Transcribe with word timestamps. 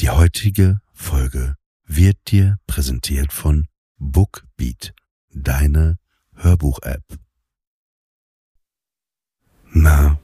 Die 0.00 0.10
heutige 0.10 0.80
Folge 0.92 1.56
wird 1.84 2.18
dir 2.28 2.58
präsentiert 2.68 3.32
von 3.32 3.66
Bookbeat, 3.96 4.94
deine 5.30 5.98
Hörbuch-App. 6.36 7.02
Na, 9.72 10.20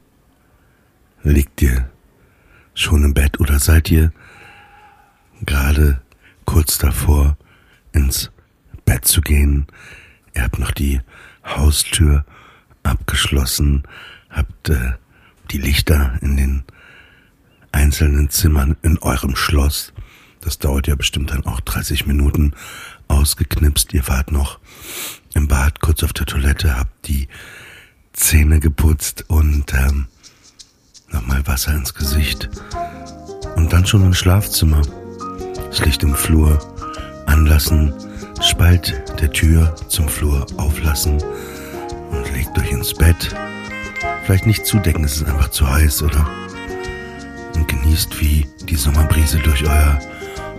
liegt 1.24 1.60
ihr 1.60 1.90
schon 2.74 3.02
im 3.02 3.14
Bett 3.14 3.40
oder 3.40 3.58
seid 3.58 3.90
ihr 3.90 4.12
gerade 5.42 6.00
kurz 6.44 6.78
davor, 6.78 7.36
ins 7.92 8.30
Bett 8.84 9.04
zu 9.06 9.22
gehen? 9.22 9.66
Ihr 10.34 10.44
habt 10.44 10.60
noch 10.60 10.70
die 10.70 11.00
Haustür 11.44 12.24
abgeschlossen, 12.84 13.82
habt 14.30 14.68
äh, 14.68 14.92
die 15.50 15.58
Lichter 15.58 16.16
in 16.22 16.36
den 16.36 16.64
einzelnen 17.74 18.30
Zimmern 18.30 18.76
in 18.82 18.98
eurem 18.98 19.36
Schloss. 19.36 19.92
Das 20.40 20.58
dauert 20.58 20.86
ja 20.86 20.94
bestimmt 20.94 21.30
dann 21.30 21.44
auch 21.44 21.60
30 21.60 22.06
Minuten 22.06 22.52
ausgeknipst. 23.08 23.92
Ihr 23.92 24.06
wart 24.08 24.30
noch 24.30 24.58
im 25.34 25.48
Bad, 25.48 25.80
kurz 25.80 26.02
auf 26.02 26.12
der 26.12 26.26
Toilette, 26.26 26.78
habt 26.78 27.08
die 27.08 27.28
Zähne 28.12 28.60
geputzt 28.60 29.24
und 29.28 29.74
ähm, 29.74 30.06
nochmal 31.10 31.46
Wasser 31.46 31.74
ins 31.74 31.94
Gesicht. 31.94 32.48
Und 33.56 33.72
dann 33.72 33.86
schon 33.86 34.04
im 34.04 34.14
Schlafzimmer. 34.14 34.82
Das 35.68 35.84
Licht 35.84 36.02
im 36.04 36.14
Flur 36.14 36.58
anlassen, 37.26 37.92
Spalt 38.40 39.02
der 39.20 39.32
Tür 39.32 39.74
zum 39.88 40.08
Flur 40.08 40.46
auflassen 40.56 41.20
und 42.10 42.32
legt 42.32 42.56
euch 42.58 42.70
ins 42.70 42.94
Bett. 42.94 43.34
Vielleicht 44.24 44.46
nicht 44.46 44.64
zudecken, 44.66 45.02
es 45.04 45.16
ist 45.16 45.24
einfach 45.24 45.50
zu 45.50 45.68
heiß, 45.68 46.02
oder? 46.02 46.28
Und 47.54 47.68
genießt, 47.68 48.20
wie 48.20 48.46
die 48.68 48.76
Sommerbrise 48.76 49.38
durch 49.38 49.62
euer 49.64 49.98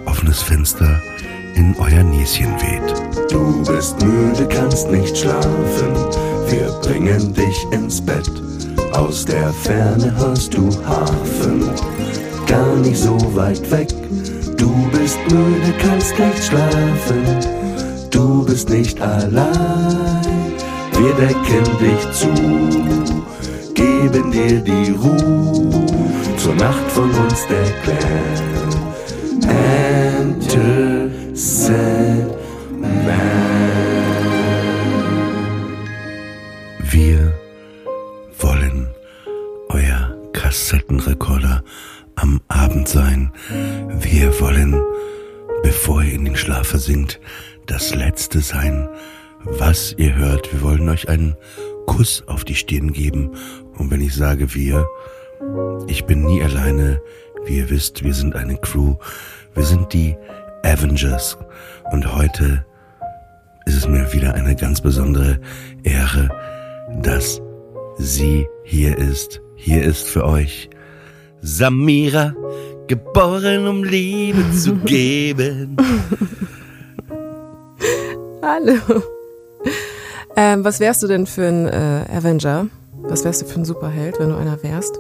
offenes 0.06 0.42
Fenster 0.42 1.02
in 1.56 1.76
euer 1.80 2.04
Näschen 2.04 2.54
weht. 2.62 3.32
Du 3.32 3.64
bist 3.64 4.02
müde, 4.02 4.48
kannst 4.48 4.90
nicht 4.90 5.18
schlafen, 5.18 5.94
wir 6.50 6.68
bringen 6.82 7.34
dich 7.34 7.66
ins 7.72 8.02
Bett. 8.02 8.30
Aus 8.94 9.26
der 9.26 9.52
Ferne 9.52 10.16
hörst 10.18 10.54
du 10.54 10.70
Hafen, 10.86 11.70
gar 12.48 12.76
nicht 12.78 12.98
so 12.98 13.18
weit 13.36 13.70
weg. 13.72 13.90
Du 14.58 14.72
bist 14.92 15.20
müde, 15.30 15.74
kannst 15.80 16.18
nicht 16.18 16.44
schlafen, 16.44 17.24
du 18.12 18.46
bist 18.46 18.70
nicht 18.70 19.02
allein. 19.02 20.26
Wir 20.98 21.14
decken 21.16 21.66
dich 21.80 22.12
zu, 22.14 22.30
geben 23.74 24.32
dir 24.32 24.62
die 24.62 24.92
Ruhe 24.92 25.95
zur 26.46 26.56
Nacht 26.58 26.92
von 26.92 27.10
uns 27.10 27.48
der 27.48 27.64
Clan. 27.82 29.50
Enter 29.50 31.10
Sandman. 31.34 32.80
Wir 36.84 37.34
wollen 38.38 38.88
euer 39.70 40.16
Kassettenrekorder 40.34 41.64
am 42.14 42.40
Abend 42.48 42.90
sein. 42.90 43.32
Wir 43.90 44.40
wollen, 44.40 44.80
bevor 45.64 46.04
ihr 46.04 46.14
in 46.14 46.26
den 46.26 46.36
Schlaf 46.36 46.68
versinkt, 46.68 47.20
das 47.66 47.96
Letzte 47.96 48.42
sein, 48.42 48.88
was 49.46 49.96
ihr 49.98 50.16
hört. 50.16 50.54
Wir 50.54 50.62
wollen 50.62 50.90
euch 50.90 51.10
einen 51.10 51.36
Kuss 51.88 52.24
auf 52.28 52.44
die 52.44 52.54
Stirn 52.54 52.94
geben. 52.94 53.32
Und 53.80 53.90
wenn 53.90 54.02
ich 54.02 54.14
sage 54.14 54.54
wir, 54.54 54.86
ich 55.88 56.06
bin 56.06 56.26
nie 56.26 56.42
alleine. 56.42 57.02
Wie 57.46 57.58
ihr 57.58 57.70
wisst, 57.70 58.04
wir 58.04 58.14
sind 58.14 58.36
eine 58.36 58.58
Crew. 58.58 58.96
Wir 59.54 59.64
sind 59.64 59.94
die 59.94 60.16
Avengers. 60.64 61.38
Und 61.92 62.16
heute 62.16 62.66
ist 63.66 63.78
es 63.78 63.88
mir 63.88 64.12
wieder 64.14 64.34
eine 64.34 64.56
ganz 64.56 64.82
besondere 64.82 65.40
Ehre, 65.84 66.30
dass 67.02 67.42
sie 67.98 68.48
hier 68.64 68.98
ist. 68.98 69.42
Hier 69.56 69.84
ist 69.84 70.08
für 70.08 70.26
euch 70.26 70.70
Samira, 71.42 72.34
geboren 72.88 73.68
um 73.68 73.84
Liebe 73.84 74.44
zu 74.52 74.76
geben. 74.86 75.78
Hallo. 78.42 79.04
Ähm, 80.36 80.66
was 80.66 80.80
wärst 80.80 81.02
du 81.04 81.08
denn 81.08 81.26
für 81.26 81.48
ein 81.48 81.68
äh, 81.68 82.06
Avenger? 82.12 82.68
Was 83.04 83.24
wärst 83.24 83.42
du 83.42 83.46
für 83.46 83.60
ein 83.60 83.66
Superheld, 83.66 84.20
wenn 84.20 84.30
du 84.30 84.36
einer 84.36 84.62
wärst? 84.64 85.00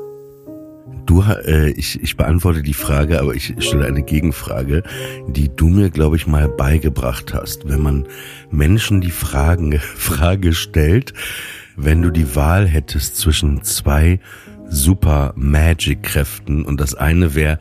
Du, 1.05 1.21
äh, 1.21 1.69
ich, 1.71 2.01
ich 2.01 2.17
beantworte 2.17 2.63
die 2.63 2.73
Frage, 2.73 3.19
aber 3.19 3.35
ich 3.35 3.55
stelle 3.59 3.85
eine 3.85 4.03
Gegenfrage, 4.03 4.83
die 5.27 5.49
du 5.55 5.67
mir, 5.67 5.89
glaube 5.89 6.16
ich, 6.16 6.25
mal 6.25 6.49
beigebracht 6.49 7.33
hast. 7.33 7.67
Wenn 7.67 7.81
man 7.81 8.07
Menschen 8.49 9.01
die 9.01 9.11
Fragen, 9.11 9.79
Frage 9.79 10.53
stellt, 10.53 11.13
wenn 11.75 12.01
du 12.01 12.09
die 12.09 12.35
Wahl 12.35 12.67
hättest 12.67 13.17
zwischen 13.17 13.63
zwei 13.63 14.19
super 14.67 15.33
Magic-Kräften 15.35 16.66
und 16.66 16.79
das 16.79 16.95
eine 16.95 17.35
wäre 17.35 17.59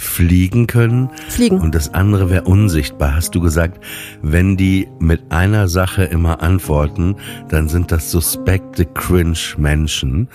fliegen 0.00 0.66
können 0.66 1.10
Fliegen. 1.28 1.60
und 1.60 1.74
das 1.74 1.92
andere 1.92 2.30
wäre 2.30 2.44
unsichtbar, 2.44 3.14
hast 3.14 3.34
du 3.34 3.40
gesagt, 3.40 3.84
wenn 4.22 4.56
die 4.56 4.88
mit 4.98 5.30
einer 5.30 5.68
Sache 5.68 6.04
immer 6.04 6.42
antworten, 6.42 7.16
dann 7.50 7.68
sind 7.68 7.92
das 7.92 8.10
suspekte 8.10 8.86
Cringe-Menschen. 8.86 10.28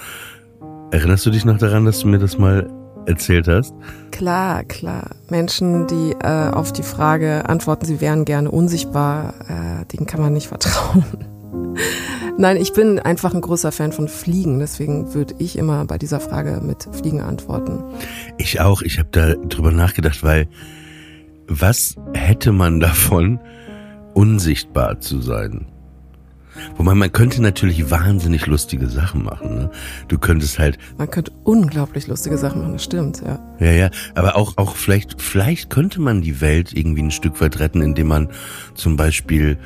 Erinnerst 0.91 1.25
du 1.25 1.29
dich 1.29 1.45
noch 1.45 1.57
daran, 1.57 1.85
dass 1.85 1.99
du 1.99 2.07
mir 2.07 2.19
das 2.19 2.37
mal 2.37 2.69
erzählt 3.05 3.47
hast? 3.47 3.73
Klar, 4.11 4.63
klar. 4.63 5.11
Menschen, 5.29 5.87
die 5.87 6.15
äh, 6.19 6.49
auf 6.49 6.73
die 6.73 6.83
Frage 6.83 7.47
antworten, 7.47 7.85
sie 7.85 8.01
wären 8.01 8.25
gerne 8.25 8.49
unsichtbar, 8.49 9.33
äh, 9.47 9.85
denen 9.85 10.05
kann 10.05 10.21
man 10.21 10.33
nicht 10.33 10.47
vertrauen. 10.47 11.03
Nein, 12.37 12.57
ich 12.57 12.73
bin 12.73 12.99
einfach 12.99 13.33
ein 13.33 13.41
großer 13.41 13.71
Fan 13.71 13.93
von 13.93 14.09
Fliegen, 14.09 14.59
deswegen 14.59 15.13
würde 15.13 15.35
ich 15.37 15.57
immer 15.57 15.85
bei 15.85 15.97
dieser 15.97 16.19
Frage 16.19 16.59
mit 16.61 16.87
Fliegen 16.91 17.21
antworten. 17.21 17.83
Ich 18.37 18.59
auch. 18.59 18.81
Ich 18.81 18.99
habe 18.99 19.07
da 19.11 19.35
drüber 19.35 19.71
nachgedacht, 19.71 20.21
weil 20.21 20.47
was 21.47 21.95
hätte 22.13 22.51
man 22.51 22.79
davon, 22.79 23.39
unsichtbar 24.13 24.99
zu 24.99 25.21
sein? 25.21 25.67
Wobei 26.77 26.93
man 26.95 27.11
könnte 27.11 27.41
natürlich 27.41 27.89
wahnsinnig 27.89 28.45
lustige 28.45 28.87
Sachen 28.87 29.23
machen. 29.23 29.55
Ne? 29.55 29.71
Du 30.07 30.17
könntest 30.17 30.59
halt. 30.59 30.77
Man 30.97 31.09
könnte 31.09 31.31
unglaublich 31.43 32.07
lustige 32.07 32.37
Sachen 32.37 32.61
machen, 32.61 32.73
das 32.73 32.83
stimmt, 32.83 33.21
ja. 33.21 33.39
Ja, 33.59 33.71
ja. 33.71 33.89
Aber 34.15 34.35
auch, 34.35 34.57
auch 34.57 34.75
vielleicht, 34.75 35.21
vielleicht 35.21 35.69
könnte 35.69 36.01
man 36.01 36.21
die 36.21 36.41
Welt 36.41 36.73
irgendwie 36.73 37.03
ein 37.03 37.11
Stück 37.11 37.39
weit 37.41 37.59
retten, 37.59 37.81
indem 37.81 38.07
man 38.07 38.29
zum 38.73 38.97
Beispiel 38.97 39.57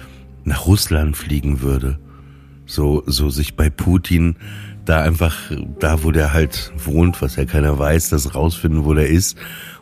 nach 0.44 0.66
Russland 0.66 1.18
fliegen 1.18 1.62
würde. 1.62 2.00
So, 2.66 3.04
so 3.06 3.30
sich 3.30 3.56
bei 3.56 3.70
Putin 3.70 4.36
da 4.86 5.02
einfach, 5.02 5.36
da 5.80 6.04
wo 6.04 6.12
der 6.12 6.34
halt 6.34 6.72
wohnt, 6.78 7.22
was 7.22 7.36
ja 7.36 7.46
keiner 7.46 7.78
weiß, 7.78 8.10
das 8.10 8.36
rausfinden, 8.36 8.86
wo 8.86 8.94
der 8.94 9.08
ist 9.08 9.38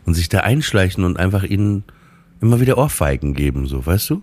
und 0.06 0.14
sich 0.14 0.30
da 0.30 0.40
einschleichen 0.40 1.04
und 1.04 1.18
einfach 1.18 1.44
ihnen 1.44 1.84
immer 2.42 2.60
wieder 2.60 2.78
Ohrfeigen 2.78 3.34
geben, 3.34 3.68
so, 3.68 3.86
weißt 3.86 4.10
du? 4.10 4.22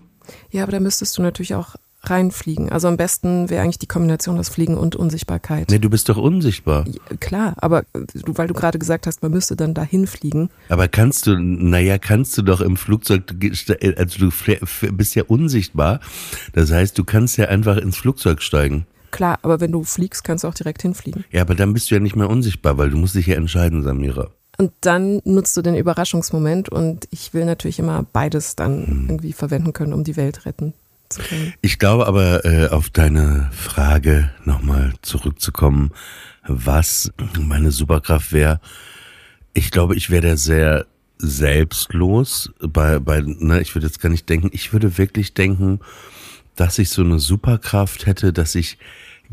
Ja, 0.51 0.63
aber 0.63 0.73
da 0.73 0.79
müsstest 0.79 1.17
du 1.17 1.21
natürlich 1.21 1.55
auch 1.55 1.75
reinfliegen. 2.09 2.69
Also 2.69 2.87
am 2.87 2.97
besten 2.97 3.49
wäre 3.49 3.63
eigentlich 3.63 3.79
die 3.79 3.87
Kombination 3.87 4.37
aus 4.37 4.49
Fliegen 4.49 4.77
und 4.77 4.95
Unsichtbarkeit. 4.95 5.69
Nee, 5.69 5.79
du 5.79 5.89
bist 5.89 6.09
doch 6.09 6.17
unsichtbar. 6.17 6.85
Ja, 6.87 7.17
klar, 7.17 7.53
aber 7.57 7.83
du, 7.93 8.37
weil 8.37 8.47
du 8.47 8.53
gerade 8.53 8.79
gesagt 8.79 9.07
hast, 9.07 9.21
man 9.21 9.31
müsste 9.31 9.55
dann 9.55 9.73
dahin 9.73 10.07
fliegen. 10.07 10.49
Aber 10.69 10.87
kannst 10.87 11.27
du, 11.27 11.37
naja, 11.37 11.97
kannst 11.97 12.37
du 12.37 12.41
doch 12.41 12.61
im 12.61 12.77
Flugzeug, 12.77 13.23
also 13.97 14.29
du 14.29 14.93
bist 14.93 15.15
ja 15.15 15.23
unsichtbar. 15.23 15.99
Das 16.53 16.71
heißt, 16.71 16.97
du 16.97 17.03
kannst 17.03 17.37
ja 17.37 17.45
einfach 17.45 17.77
ins 17.77 17.97
Flugzeug 17.97 18.41
steigen. 18.41 18.85
Klar, 19.11 19.39
aber 19.43 19.61
wenn 19.61 19.71
du 19.71 19.83
fliegst, 19.83 20.23
kannst 20.23 20.43
du 20.43 20.47
auch 20.47 20.53
direkt 20.53 20.81
hinfliegen. 20.81 21.23
Ja, 21.31 21.41
aber 21.41 21.55
dann 21.55 21.73
bist 21.73 21.89
du 21.89 21.95
ja 21.95 22.01
nicht 22.01 22.15
mehr 22.15 22.29
unsichtbar, 22.29 22.77
weil 22.77 22.89
du 22.89 22.97
musst 22.97 23.15
dich 23.15 23.27
ja 23.27 23.35
entscheiden, 23.35 23.81
Samira. 23.81 24.29
Und 24.57 24.71
dann 24.81 25.21
nutzt 25.25 25.55
du 25.57 25.61
den 25.61 25.75
Überraschungsmoment 25.75 26.69
und 26.69 27.07
ich 27.11 27.33
will 27.33 27.45
natürlich 27.45 27.79
immer 27.79 28.05
beides 28.11 28.55
dann 28.55 28.87
hm. 28.87 29.05
irgendwie 29.09 29.33
verwenden 29.33 29.73
können, 29.73 29.93
um 29.93 30.03
die 30.03 30.15
Welt 30.15 30.45
retten 30.45 30.73
zu 31.09 31.21
können. 31.21 31.53
Ich 31.61 31.79
glaube 31.79 32.07
aber, 32.07 32.45
äh, 32.45 32.69
auf 32.69 32.89
deine 32.89 33.49
Frage 33.51 34.31
nochmal 34.43 34.93
zurückzukommen, 35.01 35.91
was 36.47 37.11
meine 37.39 37.71
Superkraft 37.71 38.31
wäre. 38.31 38.59
Ich 39.53 39.71
glaube, 39.71 39.95
ich 39.95 40.09
wäre 40.09 40.29
da 40.29 40.37
sehr 40.37 40.85
selbstlos. 41.17 42.51
Bei, 42.59 42.99
bei, 42.99 43.21
ne, 43.21 43.61
ich 43.61 43.73
würde 43.73 43.87
jetzt 43.87 44.01
gar 44.01 44.09
nicht 44.09 44.27
denken, 44.29 44.49
ich 44.51 44.73
würde 44.73 44.97
wirklich 44.97 45.33
denken, 45.33 45.79
dass 46.55 46.79
ich 46.79 46.89
so 46.89 47.01
eine 47.01 47.19
Superkraft 47.19 48.05
hätte, 48.05 48.33
dass 48.33 48.55
ich 48.55 48.77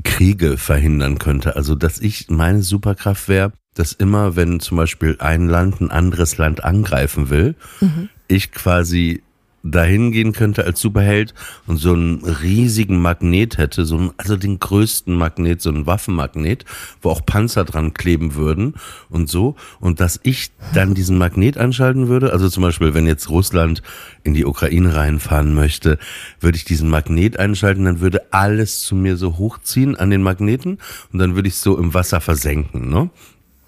Kriege 0.04 0.56
verhindern 0.56 1.18
könnte. 1.18 1.56
Also, 1.56 1.74
dass 1.74 2.00
ich 2.00 2.28
meine 2.30 2.62
Superkraft 2.62 3.28
wäre, 3.28 3.52
dass 3.74 3.92
immer, 3.92 4.36
wenn 4.36 4.60
zum 4.60 4.76
Beispiel 4.76 5.16
ein 5.18 5.48
Land 5.48 5.80
ein 5.80 5.90
anderes 5.90 6.38
Land 6.38 6.64
angreifen 6.64 7.30
will, 7.30 7.54
mhm. 7.80 8.08
ich 8.28 8.52
quasi 8.52 9.22
dahin 9.62 10.12
gehen 10.12 10.32
könnte 10.32 10.64
als 10.64 10.80
Superheld 10.80 11.34
und 11.66 11.76
so 11.76 11.92
einen 11.92 12.24
riesigen 12.24 13.00
Magnet 13.00 13.58
hätte, 13.58 13.84
so 13.84 13.96
einen, 13.96 14.10
also 14.16 14.36
den 14.36 14.58
größten 14.58 15.14
Magnet, 15.14 15.62
so 15.62 15.70
einen 15.70 15.86
Waffenmagnet, 15.86 16.64
wo 17.00 17.10
auch 17.10 17.24
Panzer 17.24 17.64
dran 17.64 17.94
kleben 17.94 18.34
würden 18.34 18.74
und 19.08 19.28
so. 19.28 19.56
Und 19.80 20.00
dass 20.00 20.18
ich 20.22 20.50
dann 20.74 20.94
diesen 20.94 21.18
Magnet 21.18 21.58
anschalten 21.58 22.08
würde, 22.08 22.32
also 22.32 22.48
zum 22.48 22.62
Beispiel, 22.62 22.94
wenn 22.94 23.06
jetzt 23.06 23.30
Russland 23.30 23.82
in 24.24 24.34
die 24.34 24.44
Ukraine 24.44 24.94
reinfahren 24.94 25.54
möchte, 25.54 25.98
würde 26.40 26.56
ich 26.56 26.64
diesen 26.64 26.88
Magnet 26.88 27.38
einschalten, 27.38 27.84
dann 27.84 28.00
würde 28.00 28.32
alles 28.32 28.82
zu 28.82 28.94
mir 28.94 29.16
so 29.16 29.38
hochziehen 29.38 29.96
an 29.96 30.10
den 30.10 30.22
Magneten 30.22 30.78
und 31.12 31.18
dann 31.18 31.34
würde 31.34 31.48
ich 31.48 31.56
so 31.56 31.78
im 31.78 31.94
Wasser 31.94 32.20
versenken, 32.20 32.88
ne? 32.88 33.10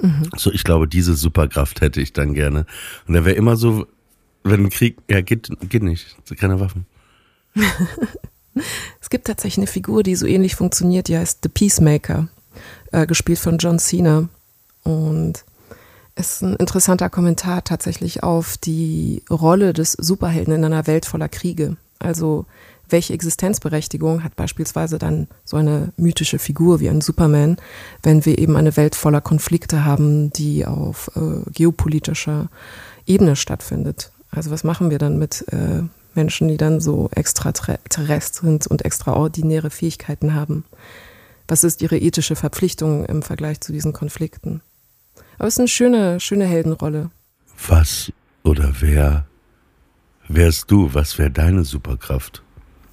Mhm. 0.00 0.28
So, 0.36 0.50
ich 0.52 0.64
glaube, 0.64 0.88
diese 0.88 1.14
Superkraft 1.14 1.80
hätte 1.80 2.00
ich 2.00 2.12
dann 2.12 2.34
gerne. 2.34 2.66
Und 3.06 3.14
da 3.14 3.24
wäre 3.24 3.36
immer 3.36 3.56
so, 3.56 3.86
wenn 4.44 4.66
ein 4.66 4.70
Krieg, 4.70 4.98
ja, 5.10 5.20
geht, 5.22 5.50
geht 5.68 5.82
nicht. 5.82 6.16
Keine 6.38 6.60
Waffen. 6.60 6.86
es 9.00 9.10
gibt 9.10 9.26
tatsächlich 9.26 9.58
eine 9.58 9.66
Figur, 9.66 10.02
die 10.02 10.14
so 10.14 10.26
ähnlich 10.26 10.54
funktioniert, 10.54 11.08
die 11.08 11.16
heißt 11.16 11.40
The 11.42 11.48
Peacemaker, 11.48 12.28
äh, 12.92 13.06
gespielt 13.06 13.38
von 13.38 13.58
John 13.58 13.78
Cena. 13.78 14.28
Und 14.82 15.44
es 16.14 16.32
ist 16.32 16.42
ein 16.42 16.56
interessanter 16.56 17.10
Kommentar 17.10 17.64
tatsächlich 17.64 18.22
auf 18.22 18.56
die 18.58 19.22
Rolle 19.30 19.72
des 19.72 19.92
Superhelden 19.92 20.54
in 20.54 20.64
einer 20.64 20.86
Welt 20.86 21.06
voller 21.06 21.28
Kriege. 21.28 21.76
Also 21.98 22.46
welche 22.88 23.14
Existenzberechtigung 23.14 24.22
hat 24.22 24.36
beispielsweise 24.36 24.98
dann 24.98 25.26
so 25.44 25.56
eine 25.56 25.92
mythische 25.96 26.38
Figur 26.38 26.80
wie 26.80 26.90
ein 26.90 27.00
Superman, 27.00 27.56
wenn 28.02 28.26
wir 28.26 28.38
eben 28.38 28.56
eine 28.56 28.76
Welt 28.76 28.94
voller 28.94 29.22
Konflikte 29.22 29.84
haben, 29.84 30.30
die 30.30 30.66
auf 30.66 31.10
äh, 31.16 31.50
geopolitischer 31.50 32.50
Ebene 33.06 33.36
stattfindet. 33.36 34.12
Also 34.34 34.50
was 34.50 34.64
machen 34.64 34.90
wir 34.90 34.98
dann 34.98 35.18
mit 35.18 35.44
äh, 35.52 35.82
Menschen, 36.14 36.48
die 36.48 36.56
dann 36.56 36.80
so 36.80 37.08
extraterrest 37.14 38.36
sind 38.36 38.66
und 38.66 38.84
extraordinäre 38.84 39.70
Fähigkeiten 39.70 40.34
haben? 40.34 40.64
Was 41.48 41.64
ist 41.64 41.82
ihre 41.82 41.98
ethische 41.98 42.36
Verpflichtung 42.36 43.04
im 43.04 43.22
Vergleich 43.22 43.60
zu 43.60 43.72
diesen 43.72 43.92
Konflikten? 43.92 44.62
Aber 45.38 45.48
es 45.48 45.54
ist 45.54 45.60
eine 45.60 45.68
schöne, 45.68 46.20
schöne 46.20 46.46
Heldenrolle. 46.46 47.10
Was 47.68 48.12
oder 48.42 48.72
wer 48.80 49.26
wärst 50.28 50.70
du? 50.70 50.94
Was 50.94 51.18
wäre 51.18 51.30
deine 51.30 51.64
Superkraft? 51.64 52.42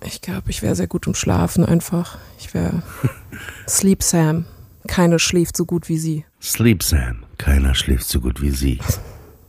Ich 0.03 0.21
glaube, 0.21 0.49
ich 0.49 0.61
wäre 0.61 0.75
sehr 0.75 0.87
gut 0.87 1.07
im 1.07 1.13
Schlafen 1.13 1.63
einfach. 1.63 2.17
Ich 2.39 2.53
wäre 2.53 2.81
Sleep 3.67 4.01
Sam. 4.01 4.45
Keiner 4.87 5.19
schläft 5.19 5.55
so 5.55 5.65
gut 5.65 5.89
wie 5.89 5.97
sie. 5.97 6.25
Sleep 6.41 6.81
Sam. 6.81 7.23
Keiner 7.37 7.75
schläft 7.75 8.07
so 8.07 8.19
gut 8.19 8.41
wie 8.41 8.49
sie. 8.49 8.79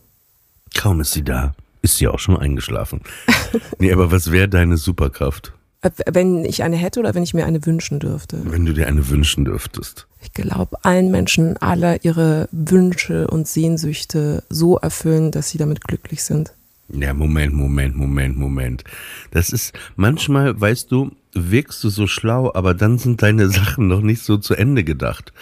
Kaum 0.75 1.01
ist 1.01 1.13
sie 1.13 1.25
da, 1.25 1.55
ist 1.83 1.99
sie 1.99 2.09
auch 2.09 2.19
schon 2.19 2.37
eingeschlafen. 2.37 3.01
nee, 3.79 3.93
aber 3.93 4.11
was 4.11 4.33
wäre 4.33 4.49
deine 4.49 4.77
Superkraft? 4.77 5.53
Äh, 5.83 5.91
wenn 6.11 6.45
ich 6.45 6.63
eine 6.63 6.77
hätte 6.77 7.01
oder 7.01 7.15
wenn 7.15 7.23
ich 7.23 7.35
mir 7.35 7.45
eine 7.45 7.65
wünschen 7.67 8.01
dürfte? 8.01 8.41
Wenn 8.45 8.65
du 8.65 8.73
dir 8.73 8.87
eine 8.87 9.09
wünschen 9.09 9.45
dürftest. 9.45 10.07
Ich 10.23 10.33
glaube, 10.33 10.77
allen 10.85 11.11
Menschen 11.11 11.57
aller 11.57 12.05
ihre 12.05 12.49
Wünsche 12.53 13.27
und 13.27 13.49
Sehnsüchte 13.49 14.45
so 14.49 14.79
erfüllen, 14.79 15.33
dass 15.33 15.51
sie 15.51 15.59
damit 15.59 15.83
glücklich 15.83 16.23
sind. 16.23 16.55
Ja, 16.89 17.15
Moment, 17.15 17.55
Moment, 17.55 17.97
Moment, 17.97 18.37
Moment. 18.37 18.85
Das 19.31 19.51
ist, 19.51 19.73
manchmal, 19.97 20.61
weißt 20.61 20.91
du, 20.93 21.11
wirkst 21.33 21.83
du 21.83 21.89
so 21.89 22.07
schlau, 22.07 22.53
aber 22.55 22.75
dann 22.75 22.99
sind 22.99 23.23
deine 23.23 23.49
Sachen 23.51 23.89
noch 23.89 24.03
nicht 24.03 24.23
so 24.23 24.37
zu 24.37 24.55
Ende 24.55 24.85
gedacht. 24.85 25.33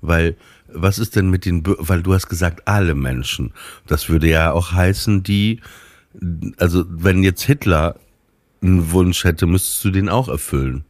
Weil 0.00 0.36
was 0.74 0.98
ist 0.98 1.16
denn 1.16 1.30
mit 1.30 1.44
den, 1.44 1.62
weil 1.64 2.02
du 2.02 2.14
hast 2.14 2.28
gesagt, 2.28 2.66
alle 2.66 2.94
Menschen. 2.94 3.52
Das 3.86 4.08
würde 4.08 4.28
ja 4.28 4.52
auch 4.52 4.72
heißen, 4.72 5.22
die, 5.22 5.60
also 6.58 6.84
wenn 6.88 7.22
jetzt 7.22 7.42
Hitler 7.42 7.96
einen 8.62 8.92
Wunsch 8.92 9.24
hätte, 9.24 9.46
müsstest 9.46 9.84
du 9.84 9.90
den 9.90 10.08
auch 10.08 10.28
erfüllen. 10.28 10.84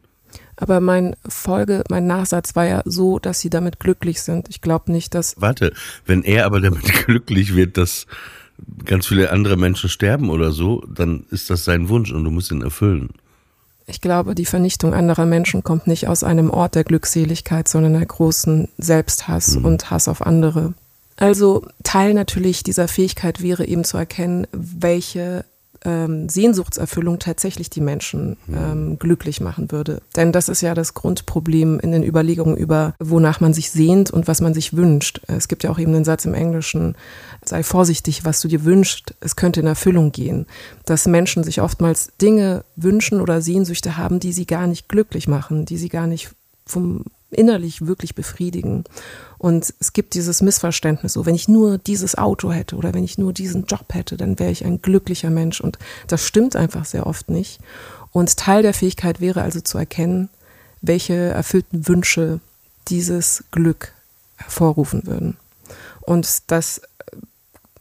Aber 0.55 0.79
mein 0.79 1.15
Folge, 1.27 1.83
mein 1.89 2.05
Nachsatz 2.05 2.55
war 2.55 2.65
ja 2.65 2.81
so, 2.85 3.19
dass 3.19 3.39
sie 3.39 3.49
damit 3.49 3.79
glücklich 3.79 4.21
sind. 4.21 4.49
Ich 4.49 4.61
glaube 4.61 4.91
nicht, 4.91 5.15
dass. 5.15 5.35
Warte, 5.39 5.73
wenn 6.05 6.23
er 6.23 6.45
aber 6.45 6.61
damit 6.61 6.83
glücklich 7.05 7.55
wird, 7.55 7.77
dass 7.77 8.05
ganz 8.85 9.07
viele 9.07 9.31
andere 9.31 9.57
Menschen 9.57 9.89
sterben 9.89 10.29
oder 10.29 10.51
so, 10.51 10.85
dann 10.87 11.25
ist 11.31 11.49
das 11.49 11.65
sein 11.65 11.89
Wunsch 11.89 12.11
und 12.11 12.23
du 12.23 12.31
musst 12.31 12.51
ihn 12.51 12.61
erfüllen. 12.61 13.09
Ich 13.85 14.01
glaube, 14.01 14.35
die 14.35 14.45
Vernichtung 14.45 14.93
anderer 14.93 15.25
Menschen 15.25 15.63
kommt 15.63 15.87
nicht 15.87 16.07
aus 16.07 16.23
einem 16.23 16.49
Ort 16.49 16.75
der 16.75 16.83
Glückseligkeit, 16.83 17.67
sondern 17.67 17.93
der 17.93 18.05
großen 18.05 18.69
Selbsthass 18.77 19.57
mhm. 19.57 19.65
und 19.65 19.91
Hass 19.91 20.07
auf 20.07 20.25
andere. 20.25 20.73
Also 21.17 21.65
Teil 21.83 22.13
natürlich 22.13 22.63
dieser 22.63 22.87
Fähigkeit 22.87 23.41
wäre 23.41 23.65
eben 23.65 23.83
zu 23.83 23.97
erkennen, 23.97 24.47
welche 24.51 25.45
ähm, 25.85 26.29
Sehnsuchtserfüllung 26.29 27.19
tatsächlich 27.19 27.69
die 27.69 27.81
Menschen 27.81 28.37
mhm. 28.47 28.57
ähm, 28.57 28.99
glücklich 28.99 29.41
machen 29.41 29.71
würde. 29.71 30.01
Denn 30.15 30.31
das 30.31 30.49
ist 30.49 30.61
ja 30.61 30.73
das 30.73 30.93
Grundproblem 30.93 31.79
in 31.79 31.91
den 31.91 32.03
Überlegungen 32.03 32.57
über, 32.57 32.93
wonach 32.99 33.39
man 33.39 33.53
sich 33.53 33.71
sehnt 33.71 34.11
und 34.11 34.27
was 34.27 34.41
man 34.41 34.53
sich 34.53 34.75
wünscht. 34.75 35.21
Es 35.27 35.47
gibt 35.47 35.63
ja 35.63 35.69
auch 35.69 35.79
eben 35.79 35.93
den 35.93 36.05
Satz 36.05 36.25
im 36.25 36.33
Englischen, 36.33 36.95
sei 37.43 37.63
vorsichtig, 37.63 38.25
was 38.25 38.41
du 38.41 38.47
dir 38.47 38.63
wünschst, 38.65 39.15
es 39.19 39.35
könnte 39.35 39.59
in 39.59 39.67
Erfüllung 39.67 40.11
gehen. 40.11 40.45
Dass 40.85 41.07
Menschen 41.07 41.43
sich 41.43 41.61
oftmals 41.61 42.11
Dinge 42.21 42.63
wünschen 42.75 43.21
oder 43.21 43.41
Sehnsüchte 43.41 43.97
haben, 43.97 44.19
die 44.19 44.33
sie 44.33 44.45
gar 44.45 44.67
nicht 44.67 44.89
glücklich 44.89 45.27
machen, 45.27 45.65
die 45.65 45.77
sie 45.77 45.89
gar 45.89 46.07
nicht 46.07 46.31
vom 46.65 47.03
innerlich 47.33 47.85
wirklich 47.85 48.15
befriedigen. 48.15 48.83
Und 49.43 49.73
es 49.81 49.91
gibt 49.91 50.13
dieses 50.13 50.41
Missverständnis, 50.41 51.11
so 51.11 51.25
wenn 51.25 51.35
ich 51.35 51.49
nur 51.49 51.77
dieses 51.77 52.17
Auto 52.17 52.53
hätte 52.53 52.77
oder 52.77 52.93
wenn 52.93 53.03
ich 53.03 53.17
nur 53.17 53.33
diesen 53.33 53.65
Job 53.65 53.93
hätte, 53.93 54.15
dann 54.15 54.39
wäre 54.39 54.51
ich 54.51 54.63
ein 54.63 54.81
glücklicher 54.81 55.29
Mensch. 55.29 55.59
Und 55.59 55.77
das 56.07 56.25
stimmt 56.25 56.55
einfach 56.55 56.85
sehr 56.85 57.05
oft 57.05 57.29
nicht. 57.29 57.59
Und 58.13 58.37
Teil 58.37 58.61
der 58.61 58.73
Fähigkeit 58.73 59.19
wäre 59.19 59.41
also 59.41 59.59
zu 59.59 59.77
erkennen, 59.77 60.29
welche 60.79 61.15
erfüllten 61.15 61.89
Wünsche 61.89 62.39
dieses 62.87 63.43
Glück 63.51 63.91
hervorrufen 64.37 65.05
würden. 65.07 65.35
Und 65.99 66.49
das 66.49 66.79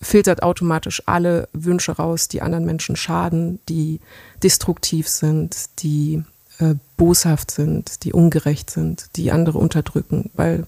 filtert 0.00 0.42
automatisch 0.42 1.04
alle 1.06 1.48
Wünsche 1.52 1.92
raus, 1.92 2.26
die 2.26 2.42
anderen 2.42 2.64
Menschen 2.64 2.96
schaden, 2.96 3.60
die 3.68 4.00
destruktiv 4.42 5.08
sind, 5.08 5.68
die 5.78 6.24
äh, 6.58 6.74
boshaft 6.96 7.50
sind, 7.50 8.04
die 8.04 8.12
ungerecht 8.12 8.70
sind, 8.70 9.10
die 9.16 9.32
andere 9.32 9.58
unterdrücken, 9.58 10.30
weil 10.34 10.66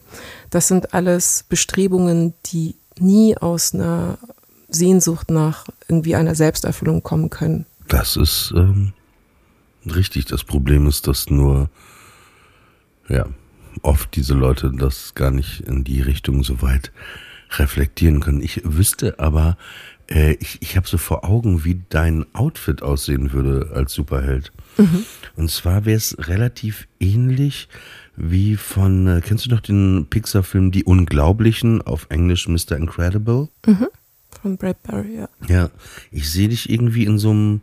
das 0.50 0.68
sind 0.68 0.94
alles 0.94 1.44
Bestrebungen, 1.48 2.34
die 2.46 2.76
nie 2.98 3.36
aus 3.36 3.74
einer 3.74 4.18
Sehnsucht 4.68 5.30
nach 5.30 5.66
irgendwie 5.88 6.16
einer 6.16 6.34
Selbsterfüllung 6.34 7.02
kommen 7.02 7.30
können. 7.30 7.66
Das 7.88 8.16
ist 8.16 8.52
ähm, 8.56 8.92
richtig. 9.86 10.26
Das 10.26 10.44
Problem 10.44 10.86
ist, 10.86 11.06
dass 11.06 11.30
nur 11.30 11.68
ja 13.08 13.26
oft 13.82 14.14
diese 14.16 14.34
Leute 14.34 14.72
das 14.74 15.14
gar 15.14 15.30
nicht 15.30 15.60
in 15.60 15.84
die 15.84 16.00
Richtung 16.00 16.42
so 16.42 16.62
weit 16.62 16.92
reflektieren 17.58 18.20
können. 18.20 18.40
Ich 18.40 18.62
wüsste 18.64 19.18
aber, 19.18 19.56
äh, 20.10 20.32
ich, 20.34 20.58
ich 20.60 20.76
habe 20.76 20.86
so 20.86 20.98
vor 20.98 21.24
Augen, 21.24 21.64
wie 21.64 21.82
dein 21.88 22.26
Outfit 22.34 22.82
aussehen 22.82 23.32
würde 23.32 23.70
als 23.74 23.92
Superheld. 23.92 24.52
Mhm. 24.76 25.04
Und 25.36 25.50
zwar 25.50 25.84
wäre 25.84 25.96
es 25.96 26.16
relativ 26.28 26.86
ähnlich 27.00 27.68
wie 28.16 28.56
von, 28.56 29.06
äh, 29.06 29.20
kennst 29.24 29.46
du 29.46 29.50
noch 29.50 29.60
den 29.60 30.06
Pixar-Film 30.08 30.70
Die 30.70 30.84
Unglaublichen, 30.84 31.82
auf 31.82 32.06
Englisch 32.10 32.48
Mr. 32.48 32.76
Incredible? 32.76 33.48
Mhm. 33.66 33.88
Von 34.42 34.56
Bradbury, 34.56 35.16
ja. 35.16 35.28
Ja, 35.48 35.70
ich 36.10 36.30
sehe 36.30 36.48
dich 36.48 36.68
irgendwie 36.70 37.04
in 37.04 37.18
so 37.18 37.30
einem 37.30 37.60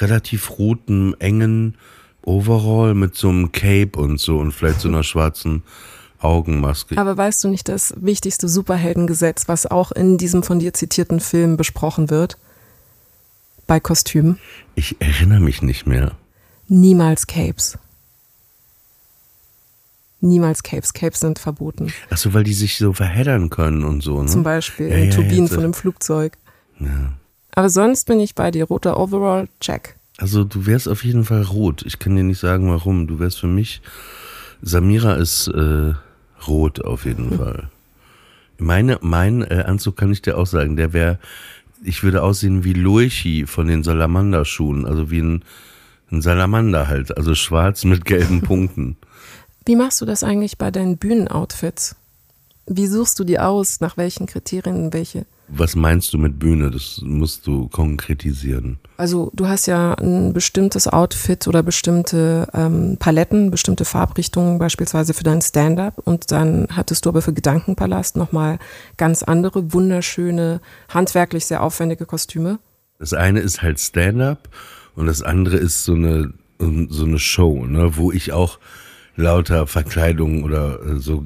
relativ 0.00 0.58
roten, 0.58 1.14
engen 1.20 1.76
Overall 2.22 2.94
mit 2.94 3.14
so 3.14 3.28
einem 3.28 3.52
Cape 3.52 3.98
und 3.98 4.18
so 4.18 4.38
und 4.38 4.52
vielleicht 4.52 4.80
so 4.80 4.88
einer 4.88 5.02
schwarzen 5.04 5.62
Augenmaske. 6.24 6.98
Aber 6.98 7.16
weißt 7.16 7.44
du 7.44 7.48
nicht 7.48 7.68
das 7.68 7.94
wichtigste 7.96 8.48
Superheldengesetz, 8.48 9.48
was 9.48 9.66
auch 9.66 9.92
in 9.92 10.18
diesem 10.18 10.42
von 10.42 10.58
dir 10.58 10.72
zitierten 10.72 11.20
Film 11.20 11.56
besprochen 11.56 12.10
wird? 12.10 12.38
Bei 13.66 13.80
Kostümen? 13.80 14.38
Ich 14.74 15.00
erinnere 15.00 15.40
mich 15.40 15.62
nicht 15.62 15.86
mehr. 15.86 16.12
Niemals 16.68 17.26
Capes. 17.26 17.78
Niemals 20.20 20.62
Capes. 20.62 20.94
Capes 20.94 21.20
sind 21.20 21.38
verboten. 21.38 21.92
Achso, 22.10 22.32
weil 22.32 22.44
die 22.44 22.54
sich 22.54 22.78
so 22.78 22.92
verheddern 22.92 23.50
können 23.50 23.84
und 23.84 24.02
so, 24.02 24.22
ne? 24.22 24.28
Zum 24.28 24.42
Beispiel 24.42 24.88
ja, 24.88 24.96
ja, 24.96 25.10
Turbinen 25.10 25.48
von 25.48 25.58
einem 25.58 25.74
Flugzeug. 25.74 26.38
Ja. 26.80 27.12
Aber 27.54 27.68
sonst 27.68 28.06
bin 28.06 28.20
ich 28.20 28.34
bei 28.34 28.50
dir. 28.50 28.64
Roter 28.64 28.98
Overall, 28.98 29.48
check. 29.60 29.96
Also 30.16 30.44
du 30.44 30.66
wärst 30.66 30.88
auf 30.88 31.04
jeden 31.04 31.24
Fall 31.24 31.42
rot. 31.42 31.82
Ich 31.86 31.98
kann 31.98 32.16
dir 32.16 32.22
nicht 32.22 32.40
sagen, 32.40 32.68
warum. 32.70 33.06
Du 33.06 33.18
wärst 33.18 33.40
für 33.40 33.46
mich. 33.46 33.82
Samira 34.62 35.14
ist 35.14 35.48
äh, 35.48 35.92
rot 36.48 36.84
auf 36.84 37.04
jeden 37.04 37.30
hm. 37.30 37.38
Fall. 37.38 37.70
Meine, 38.58 38.98
mein 39.02 39.42
äh, 39.42 39.64
Anzug 39.66 39.96
kann 39.96 40.12
ich 40.12 40.22
dir 40.22 40.38
auch 40.38 40.46
sagen. 40.46 40.76
Der 40.76 40.92
wäre, 40.92 41.18
ich 41.82 42.02
würde 42.02 42.22
aussehen 42.22 42.64
wie 42.64 42.72
Lurchi 42.72 43.46
von 43.46 43.66
den 43.66 43.82
Salamanderschuhen. 43.82 44.86
Also 44.86 45.10
wie 45.10 45.20
ein 45.20 45.44
ein 46.14 46.22
Salamander 46.22 46.88
halt, 46.88 47.16
also 47.16 47.34
schwarz 47.34 47.84
mit 47.84 48.04
gelben 48.04 48.40
Punkten. 48.42 48.96
Wie 49.66 49.76
machst 49.76 50.00
du 50.00 50.04
das 50.04 50.22
eigentlich 50.22 50.58
bei 50.58 50.70
deinen 50.70 50.98
Bühnenoutfits? 50.98 51.96
Wie 52.66 52.86
suchst 52.86 53.18
du 53.18 53.24
die 53.24 53.38
aus? 53.38 53.80
Nach 53.80 53.96
welchen 53.96 54.26
Kriterien? 54.26 54.92
Welche 54.92 55.26
Was 55.48 55.76
meinst 55.76 56.12
du 56.14 56.18
mit 56.18 56.38
Bühne? 56.38 56.70
Das 56.70 57.00
musst 57.02 57.46
du 57.46 57.68
konkretisieren. 57.68 58.78
Also 58.96 59.30
du 59.34 59.46
hast 59.46 59.66
ja 59.66 59.94
ein 59.94 60.32
bestimmtes 60.32 60.88
Outfit 60.88 61.46
oder 61.46 61.62
bestimmte 61.62 62.48
ähm, 62.54 62.96
Paletten, 62.98 63.50
bestimmte 63.50 63.84
Farbrichtungen 63.84 64.58
beispielsweise 64.58 65.12
für 65.12 65.24
dein 65.24 65.42
Stand-up 65.42 65.98
und 66.04 66.30
dann 66.30 66.68
hattest 66.70 67.04
du 67.04 67.10
aber 67.10 67.20
für 67.20 67.32
Gedankenpalast 67.32 68.16
nochmal 68.16 68.58
ganz 68.96 69.22
andere, 69.22 69.72
wunderschöne, 69.72 70.60
handwerklich 70.88 71.44
sehr 71.44 71.62
aufwendige 71.62 72.06
Kostüme. 72.06 72.58
Das 72.98 73.12
eine 73.12 73.40
ist 73.40 73.60
halt 73.60 73.80
Stand-up 73.80 74.48
und 74.96 75.06
das 75.06 75.22
andere 75.22 75.56
ist 75.56 75.84
so 75.84 75.94
eine, 75.94 76.32
so 76.58 77.04
eine 77.04 77.18
Show, 77.18 77.66
ne, 77.66 77.96
wo 77.96 78.12
ich 78.12 78.32
auch 78.32 78.58
lauter 79.16 79.66
Verkleidungen 79.66 80.42
oder 80.44 80.80
äh, 80.80 80.96
so 80.98 81.24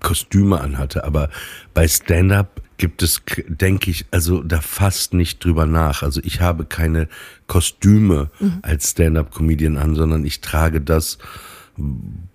Kostüme 0.00 0.60
anhatte. 0.60 1.04
Aber 1.04 1.30
bei 1.74 1.86
Stand-up 1.86 2.62
gibt 2.80 3.02
es, 3.02 3.20
denke 3.46 3.90
ich, 3.90 4.06
also 4.10 4.42
da 4.42 4.62
fast 4.62 5.12
nicht 5.12 5.44
drüber 5.44 5.66
nach. 5.66 6.02
Also 6.02 6.22
ich 6.24 6.40
habe 6.40 6.64
keine 6.64 7.08
Kostüme 7.46 8.30
mhm. 8.40 8.60
als 8.62 8.92
Stand-up-Comedian 8.92 9.76
an, 9.76 9.94
sondern 9.94 10.24
ich 10.24 10.40
trage 10.40 10.80
das, 10.80 11.18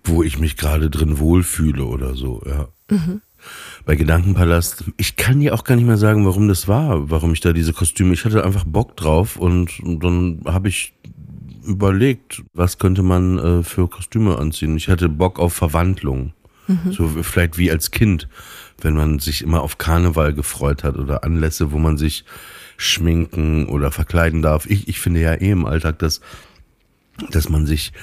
wo 0.03 0.21
ich 0.21 0.37
mich 0.37 0.55
gerade 0.55 0.91
drin 0.91 1.17
wohlfühle 1.17 1.83
oder 1.83 2.13
so, 2.15 2.43
ja. 2.45 2.67
Mhm. 2.89 3.21
Bei 3.85 3.95
Gedankenpalast, 3.95 4.85
ich 4.97 5.15
kann 5.15 5.39
dir 5.39 5.53
auch 5.53 5.63
gar 5.63 5.75
nicht 5.75 5.85
mehr 5.85 5.97
sagen, 5.97 6.25
warum 6.25 6.47
das 6.47 6.67
war, 6.67 7.09
warum 7.09 7.33
ich 7.33 7.41
da 7.41 7.51
diese 7.51 7.73
Kostüme, 7.73 8.13
ich 8.13 8.23
hatte 8.23 8.43
einfach 8.43 8.65
Bock 8.65 8.95
drauf 8.97 9.37
und, 9.37 9.79
und 9.79 10.03
dann 10.03 10.41
habe 10.45 10.69
ich 10.69 10.93
überlegt, 11.63 12.43
was 12.53 12.77
könnte 12.77 13.01
man 13.01 13.39
äh, 13.39 13.63
für 13.63 13.87
Kostüme 13.87 14.37
anziehen. 14.37 14.77
Ich 14.77 14.89
hatte 14.89 15.09
Bock 15.09 15.39
auf 15.39 15.53
Verwandlung. 15.53 16.33
Mhm. 16.67 16.91
So 16.91 17.07
vielleicht 17.07 17.57
wie 17.57 17.71
als 17.71 17.91
Kind, 17.91 18.27
wenn 18.81 18.95
man 18.95 19.19
sich 19.19 19.41
immer 19.41 19.61
auf 19.61 19.77
Karneval 19.77 20.33
gefreut 20.33 20.83
hat 20.83 20.97
oder 20.97 21.23
Anlässe, 21.23 21.71
wo 21.71 21.77
man 21.77 21.97
sich 21.97 22.25
schminken 22.77 23.67
oder 23.67 23.91
verkleiden 23.91 24.41
darf. 24.41 24.65
Ich, 24.65 24.87
ich 24.87 24.99
finde 24.99 25.21
ja 25.21 25.33
eh 25.33 25.51
im 25.51 25.65
Alltag, 25.65 25.99
dass, 25.99 26.21
dass 27.31 27.49
man 27.49 27.65
sich 27.65 27.93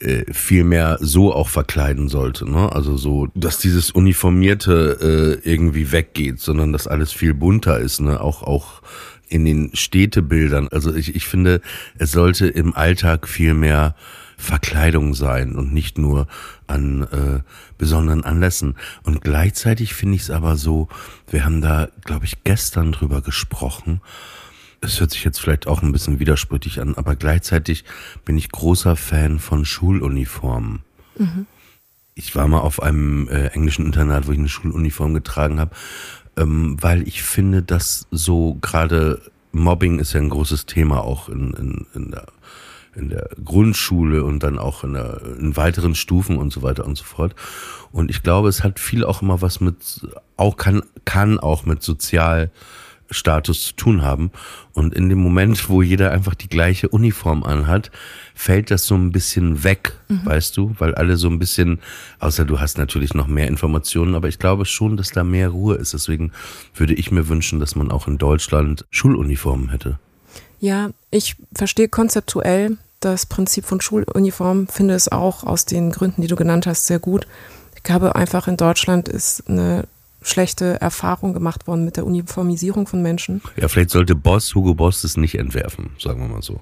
äh, 0.00 0.30
viel 0.32 0.64
mehr 0.64 0.98
so 1.00 1.34
auch 1.34 1.48
verkleiden 1.48 2.08
sollte. 2.08 2.50
Ne? 2.50 2.70
Also 2.72 2.96
so, 2.96 3.28
dass 3.34 3.58
dieses 3.58 3.90
Uniformierte 3.90 5.40
äh, 5.44 5.48
irgendwie 5.48 5.92
weggeht, 5.92 6.40
sondern 6.40 6.72
dass 6.72 6.86
alles 6.86 7.12
viel 7.12 7.34
bunter 7.34 7.78
ist. 7.78 8.00
Ne? 8.00 8.20
Auch, 8.20 8.42
auch 8.42 8.82
in 9.28 9.44
den 9.44 9.70
Städtebildern. 9.74 10.68
Also 10.68 10.94
ich, 10.94 11.14
ich 11.14 11.26
finde, 11.26 11.60
es 11.98 12.12
sollte 12.12 12.48
im 12.48 12.74
Alltag 12.74 13.28
viel 13.28 13.54
mehr 13.54 13.94
Verkleidung 14.40 15.14
sein 15.14 15.54
und 15.54 15.72
nicht 15.72 15.98
nur 15.98 16.26
an 16.66 17.02
äh, 17.02 17.40
besonderen 17.78 18.24
Anlässen. 18.24 18.76
Und 19.02 19.20
gleichzeitig 19.20 19.94
finde 19.94 20.16
ich 20.16 20.22
es 20.22 20.30
aber 20.30 20.56
so, 20.56 20.88
wir 21.30 21.44
haben 21.44 21.60
da, 21.60 21.88
glaube 22.04 22.24
ich, 22.24 22.42
gestern 22.44 22.92
drüber 22.92 23.22
gesprochen. 23.22 24.00
Es 24.80 24.98
hört 24.98 25.10
sich 25.10 25.24
jetzt 25.24 25.40
vielleicht 25.40 25.66
auch 25.66 25.82
ein 25.82 25.92
bisschen 25.92 26.20
widersprüchlich 26.20 26.80
an, 26.80 26.94
aber 26.94 27.14
gleichzeitig 27.14 27.84
bin 28.24 28.38
ich 28.38 28.50
großer 28.50 28.96
Fan 28.96 29.38
von 29.38 29.64
Schuluniformen. 29.64 30.80
Mhm. 31.18 31.46
Ich 32.14 32.34
war 32.34 32.48
mal 32.48 32.60
auf 32.60 32.82
einem 32.82 33.28
äh, 33.28 33.48
englischen 33.48 33.86
Internat, 33.86 34.26
wo 34.26 34.32
ich 34.32 34.38
eine 34.38 34.48
Schuluniform 34.48 35.14
getragen 35.14 35.60
habe 35.60 35.74
ähm, 36.36 36.76
weil 36.80 37.06
ich 37.06 37.22
finde, 37.22 37.62
dass 37.62 38.06
so 38.10 38.56
gerade 38.60 39.20
Mobbing 39.52 39.98
ist 39.98 40.12
ja 40.12 40.20
ein 40.20 40.30
großes 40.30 40.66
Thema 40.66 41.02
auch 41.02 41.28
in, 41.28 41.52
in, 41.54 41.86
in 41.94 42.10
der 42.10 42.26
in 42.94 43.08
der 43.08 43.28
Grundschule 43.44 44.24
und 44.24 44.42
dann 44.42 44.58
auch 44.58 44.84
in, 44.84 44.94
der, 44.94 45.22
in 45.38 45.56
weiteren 45.56 45.94
Stufen 45.94 46.36
und 46.36 46.52
so 46.52 46.62
weiter 46.62 46.84
und 46.84 46.96
so 46.96 47.04
fort. 47.04 47.34
Und 47.92 48.10
ich 48.10 48.22
glaube, 48.22 48.48
es 48.48 48.62
hat 48.62 48.78
viel 48.78 49.04
auch 49.04 49.22
immer 49.22 49.42
was 49.42 49.60
mit, 49.60 50.06
auch 50.36 50.56
kann, 50.56 50.82
kann 51.04 51.38
auch 51.38 51.64
mit 51.66 51.82
sozial 51.82 52.50
Status 53.10 53.66
zu 53.66 53.74
tun 53.74 54.02
haben. 54.02 54.30
Und 54.72 54.94
in 54.94 55.08
dem 55.08 55.18
Moment, 55.18 55.68
wo 55.68 55.82
jeder 55.82 56.12
einfach 56.12 56.34
die 56.34 56.48
gleiche 56.48 56.88
Uniform 56.88 57.42
anhat, 57.42 57.90
fällt 58.34 58.70
das 58.70 58.86
so 58.86 58.94
ein 58.94 59.12
bisschen 59.12 59.64
weg, 59.64 59.94
mhm. 60.08 60.24
weißt 60.24 60.56
du, 60.56 60.74
weil 60.78 60.94
alle 60.94 61.16
so 61.16 61.28
ein 61.28 61.38
bisschen, 61.38 61.80
außer 62.20 62.44
du 62.44 62.60
hast 62.60 62.78
natürlich 62.78 63.14
noch 63.14 63.26
mehr 63.26 63.48
Informationen, 63.48 64.14
aber 64.14 64.28
ich 64.28 64.38
glaube 64.38 64.64
schon, 64.64 64.96
dass 64.96 65.10
da 65.10 65.24
mehr 65.24 65.48
Ruhe 65.48 65.74
ist. 65.76 65.92
Deswegen 65.92 66.32
würde 66.74 66.94
ich 66.94 67.10
mir 67.10 67.28
wünschen, 67.28 67.60
dass 67.60 67.74
man 67.74 67.90
auch 67.90 68.06
in 68.06 68.18
Deutschland 68.18 68.86
Schuluniformen 68.90 69.70
hätte. 69.70 69.98
Ja, 70.60 70.90
ich 71.10 71.36
verstehe 71.54 71.88
konzeptuell 71.88 72.76
das 73.00 73.24
Prinzip 73.26 73.64
von 73.64 73.80
Schuluniformen, 73.80 74.68
finde 74.68 74.94
es 74.94 75.10
auch 75.10 75.42
aus 75.42 75.64
den 75.64 75.90
Gründen, 75.90 76.20
die 76.20 76.28
du 76.28 76.36
genannt 76.36 76.66
hast, 76.66 76.86
sehr 76.86 76.98
gut. 76.98 77.26
Ich 77.74 77.82
glaube 77.82 78.14
einfach 78.14 78.46
in 78.46 78.58
Deutschland 78.58 79.08
ist 79.08 79.48
eine 79.48 79.88
schlechte 80.20 80.78
Erfahrung 80.82 81.32
gemacht 81.32 81.66
worden 81.66 81.86
mit 81.86 81.96
der 81.96 82.04
Uniformisierung 82.04 82.86
von 82.86 83.00
Menschen. 83.00 83.40
Ja, 83.56 83.68
vielleicht 83.68 83.88
sollte 83.88 84.14
Boss, 84.14 84.54
Hugo 84.54 84.74
Boss, 84.74 85.00
das 85.00 85.16
nicht 85.16 85.38
entwerfen, 85.38 85.92
sagen 85.98 86.20
wir 86.20 86.28
mal 86.28 86.42
so. 86.42 86.60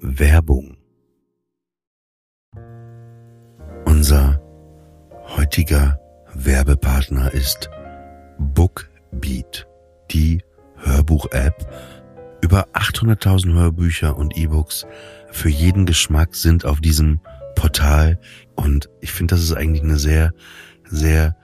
Werbung. 0.00 0.76
Unser 3.86 4.40
heutiger 5.36 5.98
Werbepartner 6.32 7.32
ist 7.32 7.70
Bookbeat, 8.38 9.65
die 10.10 10.42
Hörbuch-App. 10.76 11.66
Über 12.42 12.68
800.000 12.74 13.54
Hörbücher 13.54 14.16
und 14.16 14.36
E-Books 14.36 14.86
für 15.30 15.48
jeden 15.48 15.86
Geschmack 15.86 16.34
sind 16.34 16.64
auf 16.64 16.80
diesem 16.80 17.20
Portal 17.54 18.18
und 18.54 18.88
ich 19.00 19.12
finde, 19.12 19.34
das 19.34 19.42
ist 19.42 19.52
eigentlich 19.52 19.82
eine 19.82 19.96
sehr, 19.96 20.32
sehr 20.84 21.36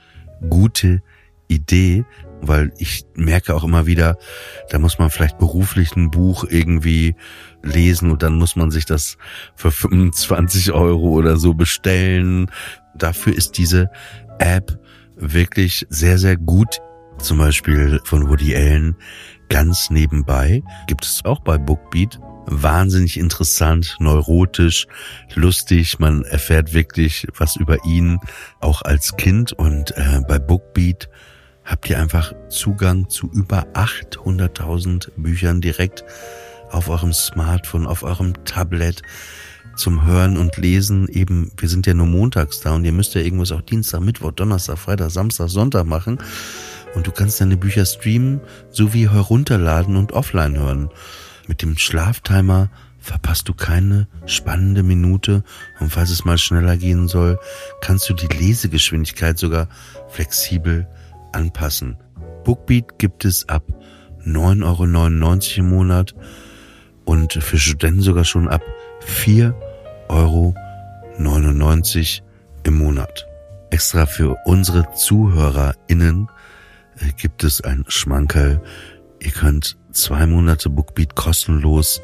gute 0.49 1.03
Idee, 1.49 2.05
weil 2.41 2.73
ich 2.79 3.05
merke 3.15 3.55
auch 3.55 3.65
immer 3.65 3.87
wieder, 3.87 4.17
da 4.71 4.79
muss 4.79 4.99
man 4.99 5.11
vielleicht 5.11 5.39
beruflich 5.39 5.95
ein 5.97 6.11
Buch 6.11 6.45
irgendwie 6.49 7.15
lesen 7.63 8.11
und 8.11 8.23
dann 8.23 8.37
muss 8.37 8.57
man 8.57 8.71
sich 8.71 8.85
das 8.85 9.17
für 9.55 9.71
25 9.71 10.73
Euro 10.73 11.11
oder 11.11 11.37
so 11.37 11.55
bestellen. 11.55 12.51
Dafür 12.97 13.35
ist 13.37 13.59
diese 13.59 13.91
App 14.39 14.79
wirklich 15.17 15.87
sehr, 15.89 16.19
sehr 16.19 16.37
gut. 16.37 16.81
Zum 17.23 17.39
Beispiel 17.39 18.01
von 18.03 18.29
Woody 18.29 18.57
Allen 18.57 18.97
ganz 19.49 19.91
nebenbei 19.91 20.61
gibt 20.89 21.05
es 21.05 21.25
auch 21.25 21.39
bei 21.41 21.57
Bookbeat 21.57 22.19
wahnsinnig 22.47 23.17
interessant, 23.17 23.97
neurotisch, 24.01 24.89
lustig. 25.35 26.01
Man 26.01 26.25
erfährt 26.25 26.75
wirklich 26.75 27.29
was 27.39 27.55
über 27.55 27.85
ihn, 27.85 28.19
auch 28.61 28.83
als 28.83 29.17
Kind. 29.17 29.53
Und 29.53 29.97
äh, 29.97 30.21
bei 30.27 30.41
Bookbeat 30.41 31.09
habt 31.65 31.89
ihr 31.89 32.01
einfach 32.01 32.35
Zugang 32.49 33.09
zu 33.09 33.31
über 33.33 33.67
800.000 33.75 35.11
Büchern 35.17 35.61
direkt 35.61 36.05
auf 36.73 36.89
eurem 36.89 37.13
Smartphone, 37.13 37.87
auf 37.87 38.03
eurem 38.03 38.45
Tablet 38.45 39.01
zum 39.77 40.05
Hören 40.05 40.37
und 40.37 40.57
Lesen. 40.57 41.07
Eben, 41.09 41.53
wir 41.57 41.69
sind 41.69 41.87
ja 41.87 41.95
nur 41.95 42.07
montags 42.07 42.61
da 42.61 42.75
und 42.75 42.85
ihr 42.85 42.93
müsst 42.93 43.15
ja 43.15 43.21
irgendwas 43.21 43.53
auch 43.53 43.63
Dienstag, 43.63 44.01
Mittwoch, 44.01 44.33
Donnerstag, 44.33 44.79
Freitag, 44.79 45.13
Samstag, 45.13 45.49
Sonntag 45.51 45.87
machen. 45.87 46.19
Und 46.95 47.07
du 47.07 47.13
kannst 47.13 47.41
deine 47.41 47.57
Bücher 47.57 47.87
streamen 47.87 48.41
sowie 48.71 49.09
herunterladen 49.09 49.97
und 49.97 50.13
offline 50.13 50.59
hören. 50.59 50.91
Mit 51.47 51.63
dem 51.63 51.77
Schlaftimer 51.79 52.71
verpasst 52.99 53.49
du 53.49 53.55
keine 53.55 54.07
spannende 54.27 54.83
Minute 54.83 55.43
und 55.81 55.91
falls 55.91 56.11
es 56.11 56.25
mal 56.25 56.39
schneller 56.39 56.77
gehen 56.77 57.09
soll, 57.09 57.39
kannst 57.81 58.09
du 58.09 58.15
die 58.15 58.29
Lesegeschwindigkeit 58.29 59.39
sogar 59.39 59.69
flexibel 60.09 60.87
anpassen. 61.33 61.99
Bookbeat 62.45 62.99
gibt 62.99 63.25
es 63.25 63.49
ab 63.49 63.65
9,99 64.25 64.63
Euro 64.65 64.85
im 65.59 65.69
Monat 65.69 66.15
und 67.05 67.33
für 67.33 67.59
Studenten 67.59 68.03
sogar 68.03 68.25
schon 68.25 68.49
ab 68.49 68.63
4,99 69.05 69.53
Euro 70.09 70.55
im 72.65 72.75
Monat. 72.75 73.27
Extra 73.71 74.07
für 74.07 74.37
unsere 74.45 74.93
ZuhörerInnen 74.95 76.29
gibt 77.17 77.45
es 77.45 77.61
ein 77.61 77.85
Schmankerl. 77.89 78.61
Ihr 79.21 79.31
könnt 79.31 79.77
zwei 79.93 80.27
Monate 80.27 80.71
Bookbeat 80.71 81.15
kostenlos 81.15 82.01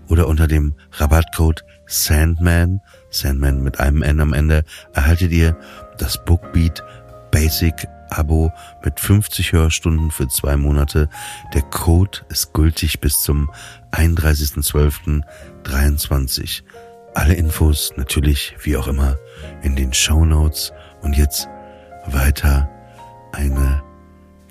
oder 0.08 0.26
unter 0.26 0.46
dem 0.46 0.74
Rabattcode 0.92 1.62
Sandman, 1.86 2.80
Sandman 3.10 3.62
mit 3.62 3.78
einem 3.80 4.02
N 4.02 4.20
am 4.20 4.32
Ende, 4.32 4.64
erhaltet 4.92 5.32
ihr 5.32 5.56
das 5.98 6.24
Bookbeat 6.24 6.82
Basic 7.30 7.74
Abo 8.10 8.52
mit 8.84 9.00
50 9.00 9.52
Hörstunden 9.52 10.10
für 10.10 10.28
zwei 10.28 10.56
Monate. 10.56 11.08
Der 11.54 11.62
Code 11.62 12.18
ist 12.28 12.52
gültig 12.54 13.00
bis 13.00 13.22
zum 13.22 13.50
31.12.23. 13.92 16.62
Alle 17.14 17.34
Infos 17.34 17.92
natürlich 17.96 18.56
wie 18.62 18.76
auch 18.76 18.88
immer 18.88 19.16
in 19.62 19.76
den 19.76 19.92
Show 19.92 20.24
Notes. 20.24 20.72
Und 21.00 21.16
jetzt 21.16 21.48
weiter 22.06 22.68
eine 23.32 23.82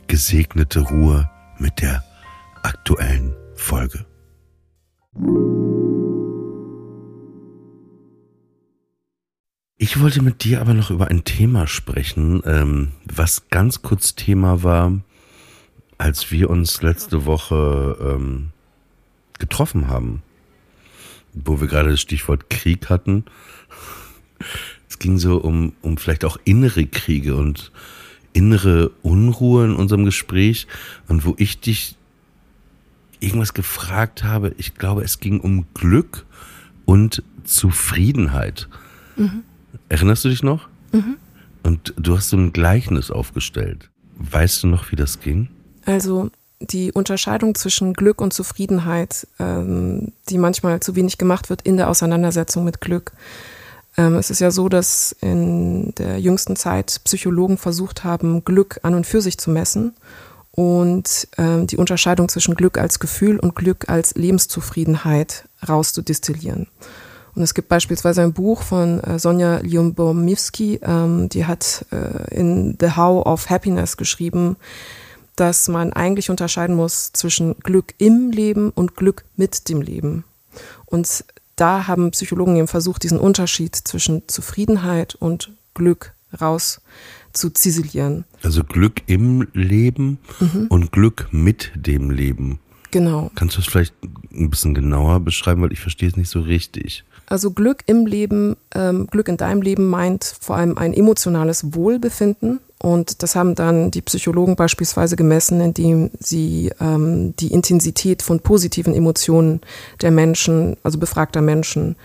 gesegnete 0.08 0.82
Ruhe 0.82 1.30
mit 1.58 1.82
der 1.82 2.04
aktuellen 2.64 3.36
Folge. 3.56 4.06
Ich 9.88 10.02
wollte 10.02 10.22
mit 10.22 10.44
dir 10.44 10.60
aber 10.60 10.74
noch 10.74 10.92
über 10.92 11.08
ein 11.08 11.24
Thema 11.24 11.66
sprechen, 11.66 12.44
ähm, 12.46 12.90
was 13.06 13.48
ganz 13.48 13.82
kurz 13.82 14.16
Thema 14.16 14.62
war, 14.62 15.00
als 15.98 16.30
wir 16.30 16.50
uns 16.50 16.82
letzte 16.82 17.26
Woche 17.26 17.98
ähm, 18.02 18.50
getroffen 19.40 19.88
haben, 19.88 20.24
wo 21.34 21.62
wir 21.62 21.70
gerade 21.70 21.92
das 21.92 22.02
Stichwort 22.02 22.50
Krieg 22.50 22.90
hatten. 22.90 23.24
Es 24.90 25.00
ging 25.00 25.18
so 25.18 25.38
um, 25.38 25.72
um 25.82 25.96
vielleicht 25.96 26.26
auch 26.26 26.38
innere 26.44 26.86
Kriege 26.86 27.38
und 27.38 27.72
innere 28.34 28.90
Unruhe 29.04 29.64
in 29.64 29.74
unserem 29.74 30.04
Gespräch 30.04 30.68
und 31.08 31.24
wo 31.24 31.34
ich 31.38 31.62
dich 31.62 31.96
irgendwas 33.22 33.54
gefragt 33.54 34.26
habe, 34.26 34.54
ich 34.58 34.76
glaube, 34.76 35.04
es 35.04 35.22
ging 35.22 35.40
um 35.40 35.66
Glück 35.74 36.26
und 36.84 37.24
Zufriedenheit. 37.46 38.68
Mhm. 39.16 39.44
Erinnerst 39.90 40.26
du 40.26 40.30
dich 40.30 40.44
noch? 40.44 40.68
Mhm. 40.92 41.18
Und 41.64 41.94
du 41.98 42.18
hast 42.18 42.30
so 42.30 42.38
ein 42.38 42.54
Gleichnis 42.54 43.12
aufgestellt. 43.12 43.90
Weißt 44.18 44.64
du 44.64 44.68
noch, 44.68 44.92
wie 44.92 44.96
das 44.96 45.20
ging? 45.20 45.50
Also 45.86 46.32
die 46.60 46.92
Unterscheidung 46.92 47.56
zwischen 47.56 47.94
Glück 47.94 48.22
und 48.22 48.34
Zufriedenheit, 48.34 49.28
ähm, 49.40 50.14
die 50.30 50.38
manchmal 50.38 50.80
zu 50.80 50.96
wenig 50.96 51.18
gemacht 51.18 51.50
wird 51.50 51.62
in 51.62 51.78
der 51.78 51.90
Auseinandersetzung 51.90 52.64
mit 52.64 52.82
Glück. 52.82 53.12
Ähm, 53.96 54.16
es 54.16 54.30
ist 54.30 54.40
ja 54.40 54.52
so, 54.52 54.70
dass 54.70 55.16
in 55.22 55.94
der 55.96 56.20
jüngsten 56.20 56.56
Zeit 56.56 57.02
Psychologen 57.04 57.58
versucht 57.58 58.04
haben, 58.04 58.44
Glück 58.44 58.80
an 58.84 58.96
und 58.96 59.06
für 59.06 59.22
sich 59.22 59.38
zu 59.38 59.52
messen 59.52 59.94
und 60.52 61.28
ähm, 61.38 61.68
die 61.68 61.78
Unterscheidung 61.78 62.30
zwischen 62.30 62.56
Glück 62.56 62.78
als 62.78 63.00
Gefühl 63.00 63.40
und 63.40 63.56
Glück 63.56 63.90
als 63.90 64.16
Lebenszufriedenheit 64.16 65.48
rauszudestillieren. 65.68 66.68
Und 67.38 67.44
es 67.44 67.54
gibt 67.54 67.70
beispielsweise 67.70 68.24
ein 68.24 68.34
Buch 68.34 68.64
von 68.64 69.00
äh, 69.00 69.20
Sonja 69.20 69.60
Lyubomirsky, 69.60 70.80
ähm, 70.82 71.30
die 71.30 71.46
hat 71.46 71.86
äh, 71.92 72.36
in 72.36 72.76
The 72.80 72.96
How 72.96 73.28
of 73.28 73.52
Happiness 73.52 73.96
geschrieben, 73.96 74.56
dass 75.36 75.68
man 75.68 75.94
eigentlich 75.94 76.32
unterscheiden 76.32 76.76
muss 76.76 77.14
zwischen 77.14 77.60
Glück 77.60 77.94
im 78.00 78.32
Leben 78.32 78.72
und 78.72 78.96
Glück 78.96 79.24
mit 79.36 79.70
dem 79.70 79.84
Leben. 79.84 80.24
Und 80.88 81.26
da 81.56 81.86
haben 81.86 82.10
Psychologen 82.10 82.56
eben 82.56 82.68
versucht, 82.68 83.04
diesen 83.04 83.20
Unterschied 83.20 83.76
zwischen 83.76 84.28
Zufriedenheit 84.28 85.14
und 85.14 85.52
Glück 85.76 86.14
raus 86.42 86.82
zu 87.34 87.52
ziselieren. 87.52 88.26
Also 88.42 88.64
Glück 88.64 89.04
im 89.06 89.48
Leben 89.54 90.18
mhm. 90.40 90.66
und 90.70 90.92
Glück 90.92 91.28
mit 91.30 91.70
dem 91.76 92.10
Leben. 92.10 92.58
Genau. 92.90 93.30
Kannst 93.36 93.58
du 93.58 93.62
es 93.62 93.68
vielleicht 93.68 93.94
ein 94.34 94.50
bisschen 94.50 94.74
genauer 94.74 95.20
beschreiben, 95.20 95.62
weil 95.62 95.72
ich 95.72 95.82
verstehe 95.82 96.10
es 96.10 96.18
nicht 96.18 96.30
so 96.30 96.40
richtig. 96.40 97.04
Also 97.30 97.52
Glück 97.52 97.84
im 97.88 98.06
Leben, 98.06 98.56
ähm, 98.74 99.08
Glück 99.08 99.28
in 99.28 99.36
deinem 99.36 99.62
Leben 99.62 99.86
meint 99.86 100.24
vor 100.40 100.56
allem 100.56 100.78
ein 100.78 100.94
emotionales 100.94 101.76
Wohlbefinden. 101.76 102.62
Und 102.80 103.22
das 103.22 103.36
haben 103.36 103.54
dann 103.54 103.92
die 103.92 104.02
Psychologen 104.02 104.56
beispielsweise 104.56 105.18
gemessen, 105.18 105.60
indem 105.60 106.10
sie 106.20 106.72
ähm, 106.80 107.36
die 107.36 107.52
Intensität 107.52 108.22
von 108.22 108.40
positiven 108.40 108.94
Emotionen 108.94 109.62
der 110.02 110.12
Menschen, 110.12 110.78
also 110.84 111.00
befragter 111.00 111.42
Menschen, 111.42 111.98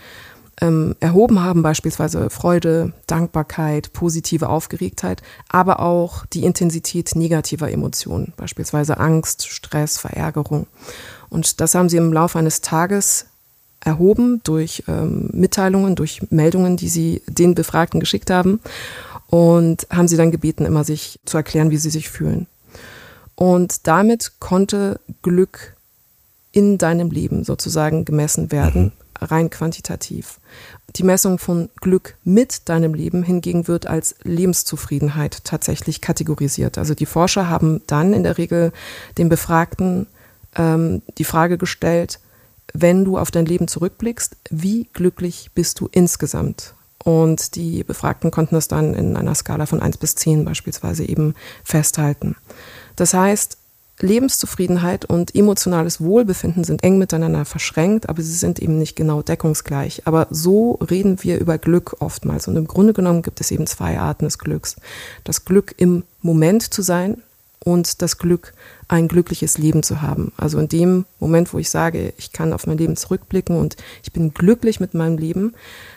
ähm, 0.59 0.95
erhoben 0.99 1.41
haben, 1.41 1.63
beispielsweise 1.63 2.29
Freude, 2.29 2.91
Dankbarkeit, 3.07 3.93
positive 3.93 4.49
Aufgeregtheit, 4.49 5.21
aber 5.47 5.79
auch 5.79 6.25
die 6.25 6.43
Intensität 6.43 7.15
negativer 7.15 7.71
Emotionen, 7.71 8.33
beispielsweise 8.35 8.97
Angst, 8.97 9.47
Stress, 9.47 9.97
Verärgerung. 9.97 10.67
Und 11.29 11.61
das 11.61 11.75
haben 11.75 11.89
sie 11.89 11.97
im 11.97 12.11
Laufe 12.11 12.37
eines 12.39 12.61
Tages 12.61 13.27
erhoben 13.83 14.41
durch 14.43 14.83
ähm, 14.87 15.29
Mitteilungen, 15.33 15.95
durch 15.95 16.21
Meldungen, 16.29 16.77
die 16.77 16.89
sie 16.89 17.21
den 17.27 17.55
Befragten 17.55 17.99
geschickt 17.99 18.29
haben 18.29 18.59
und 19.27 19.87
haben 19.89 20.07
sie 20.07 20.17
dann 20.17 20.31
gebeten, 20.31 20.65
immer 20.65 20.83
sich 20.83 21.19
zu 21.25 21.37
erklären, 21.37 21.71
wie 21.71 21.77
sie 21.77 21.89
sich 21.89 22.09
fühlen. 22.09 22.47
Und 23.35 23.87
damit 23.87 24.33
konnte 24.39 24.99
Glück 25.21 25.75
in 26.51 26.77
deinem 26.77 27.09
Leben 27.09 27.43
sozusagen 27.43 28.05
gemessen 28.05 28.51
werden, 28.51 28.83
mhm. 28.83 29.25
rein 29.25 29.49
quantitativ. 29.49 30.39
Die 30.95 31.03
Messung 31.03 31.39
von 31.39 31.69
Glück 31.81 32.15
mit 32.23 32.69
deinem 32.69 32.93
Leben 32.93 33.23
hingegen 33.23 33.67
wird 33.67 33.87
als 33.87 34.15
Lebenszufriedenheit 34.23 35.43
tatsächlich 35.43 35.99
kategorisiert. 35.99 36.77
Also 36.77 36.93
die 36.93 37.07
Forscher 37.07 37.49
haben 37.49 37.81
dann 37.87 38.13
in 38.13 38.23
der 38.23 38.37
Regel 38.37 38.71
den 39.17 39.29
Befragten 39.29 40.05
ähm, 40.55 41.01
die 41.17 41.23
Frage 41.23 41.57
gestellt, 41.57 42.19
wenn 42.73 43.05
du 43.05 43.17
auf 43.17 43.31
dein 43.31 43.45
Leben 43.45 43.67
zurückblickst, 43.67 44.35
wie 44.49 44.87
glücklich 44.93 45.51
bist 45.53 45.79
du 45.79 45.89
insgesamt? 45.91 46.75
Und 47.03 47.55
die 47.55 47.83
Befragten 47.83 48.31
konnten 48.31 48.55
das 48.55 48.67
dann 48.67 48.93
in 48.93 49.17
einer 49.17 49.35
Skala 49.35 49.65
von 49.65 49.81
1 49.81 49.97
bis 49.97 50.15
10 50.15 50.45
beispielsweise 50.45 51.03
eben 51.03 51.35
festhalten. 51.63 52.35
Das 52.95 53.13
heißt, 53.13 53.57
Lebenszufriedenheit 53.99 55.05
und 55.05 55.35
emotionales 55.35 56.01
Wohlbefinden 56.01 56.63
sind 56.63 56.83
eng 56.83 56.97
miteinander 56.97 57.45
verschränkt, 57.45 58.09
aber 58.09 58.21
sie 58.21 58.33
sind 58.33 58.59
eben 58.59 58.79
nicht 58.79 58.95
genau 58.95 59.21
deckungsgleich. 59.21 60.03
Aber 60.05 60.27
so 60.29 60.73
reden 60.89 61.21
wir 61.21 61.39
über 61.39 61.57
Glück 61.57 61.97
oftmals. 61.99 62.47
Und 62.47 62.55
im 62.55 62.67
Grunde 62.67 62.93
genommen 62.93 63.21
gibt 63.21 63.39
es 63.39 63.51
eben 63.51 63.67
zwei 63.67 63.99
Arten 63.99 64.25
des 64.25 64.39
Glücks. 64.39 64.77
Das 65.23 65.45
Glück 65.45 65.75
im 65.77 66.03
Moment 66.21 66.73
zu 66.73 66.81
sein 66.81 67.21
und 67.63 68.01
das 68.01 68.17
Glück, 68.17 68.53
ein 68.87 69.07
glückliches 69.07 69.57
Leben 69.57 69.83
zu 69.83 70.01
haben. 70.01 70.33
Also 70.37 70.59
in 70.59 70.67
dem 70.67 71.05
Moment, 71.19 71.53
wo 71.53 71.59
ich 71.59 71.69
sage, 71.69 72.13
ich 72.17 72.31
kann 72.31 72.53
auf 72.53 72.67
mein 72.67 72.77
Leben 72.77 72.95
zurückblicken 72.97 73.57
und 73.57 73.77
ich 74.03 74.11
bin 74.11 74.33
glücklich 74.33 74.79
mit 74.79 74.93
meinem 74.93 75.17
Leben, 75.17 75.53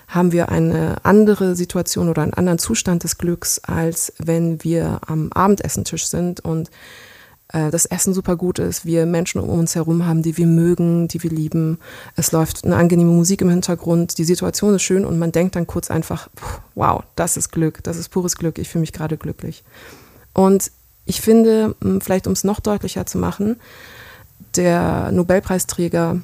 haben 0.09 0.33
wir 0.33 0.49
eine 0.49 1.05
andere 1.05 1.57
Situation 1.57 2.09
oder 2.09 2.23
einen 2.23 2.35
anderen 2.35 2.59
Zustand 2.59 3.03
des 3.05 3.19
Glücks, 3.19 3.59
als 3.59 4.13
wenn 4.19 4.63
wir 4.63 5.01
am 5.07 5.33
Abendessentisch 5.33 6.07
sind 6.07 6.41
und 6.41 6.71
äh, 7.53 7.71
das 7.71 7.87
Essen 7.87 8.15
super 8.15 8.37
gut 8.37 8.59
ist, 8.61 8.85
wir 8.85 9.05
Menschen 9.05 9.41
um 9.41 9.49
uns 9.49 9.75
herum 9.75 10.07
haben, 10.07 10.23
die 10.23 10.37
wir 10.37 10.47
mögen, 10.47 11.09
die 11.09 11.23
wir 11.23 11.31
lieben. 11.31 11.79
Es 12.15 12.31
läuft 12.31 12.65
eine 12.65 12.77
angenehme 12.77 13.11
Musik 13.11 13.41
im 13.41 13.51
Hintergrund, 13.51 14.19
die 14.19 14.25
Situation 14.25 14.75
ist 14.75 14.83
schön 14.83 15.05
und 15.05 15.19
man 15.19 15.33
denkt 15.33 15.57
dann 15.57 15.67
kurz 15.67 15.91
einfach, 15.91 16.29
wow, 16.77 17.03
das 17.17 17.37
ist 17.37 17.51
Glück, 17.51 17.83
das 17.83 17.97
ist 17.97 18.11
pures 18.11 18.37
Glück, 18.37 18.59
ich 18.59 18.69
fühle 18.69 18.81
mich 18.83 18.93
gerade 18.93 19.17
glücklich. 19.17 19.65
Und 20.33 20.71
ich 21.07 21.21
finde, 21.21 21.75
vielleicht 22.01 22.27
um 22.27 22.33
es 22.33 22.45
noch 22.45 22.61
deutlicher 22.61 23.07
zu 23.07 23.19
machen, 23.19 23.57
der 24.57 25.11
Nobelpreisträger 25.13 26.21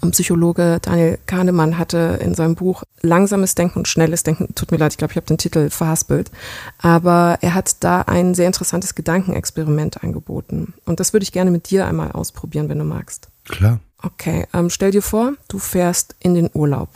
und 0.00 0.12
Psychologe 0.12 0.78
Daniel 0.80 1.18
Kahnemann 1.26 1.76
hatte 1.76 2.18
in 2.22 2.34
seinem 2.34 2.54
Buch 2.54 2.84
Langsames 3.00 3.54
Denken 3.54 3.80
und 3.80 3.88
Schnelles 3.88 4.22
Denken, 4.22 4.54
tut 4.54 4.70
mir 4.70 4.78
leid, 4.78 4.92
ich 4.92 4.98
glaube, 4.98 5.12
ich 5.12 5.16
habe 5.16 5.26
den 5.26 5.38
Titel 5.38 5.70
verhaspelt, 5.70 6.30
aber 6.78 7.38
er 7.40 7.54
hat 7.54 7.76
da 7.80 8.02
ein 8.02 8.34
sehr 8.34 8.46
interessantes 8.46 8.94
Gedankenexperiment 8.94 10.02
angeboten. 10.04 10.74
Und 10.84 11.00
das 11.00 11.12
würde 11.12 11.24
ich 11.24 11.32
gerne 11.32 11.50
mit 11.50 11.70
dir 11.70 11.86
einmal 11.86 12.12
ausprobieren, 12.12 12.68
wenn 12.68 12.78
du 12.78 12.84
magst. 12.84 13.28
Klar. 13.46 13.80
Okay, 14.00 14.46
ähm, 14.54 14.70
stell 14.70 14.92
dir 14.92 15.02
vor, 15.02 15.32
du 15.48 15.58
fährst 15.58 16.14
in 16.20 16.34
den 16.34 16.50
Urlaub 16.52 16.90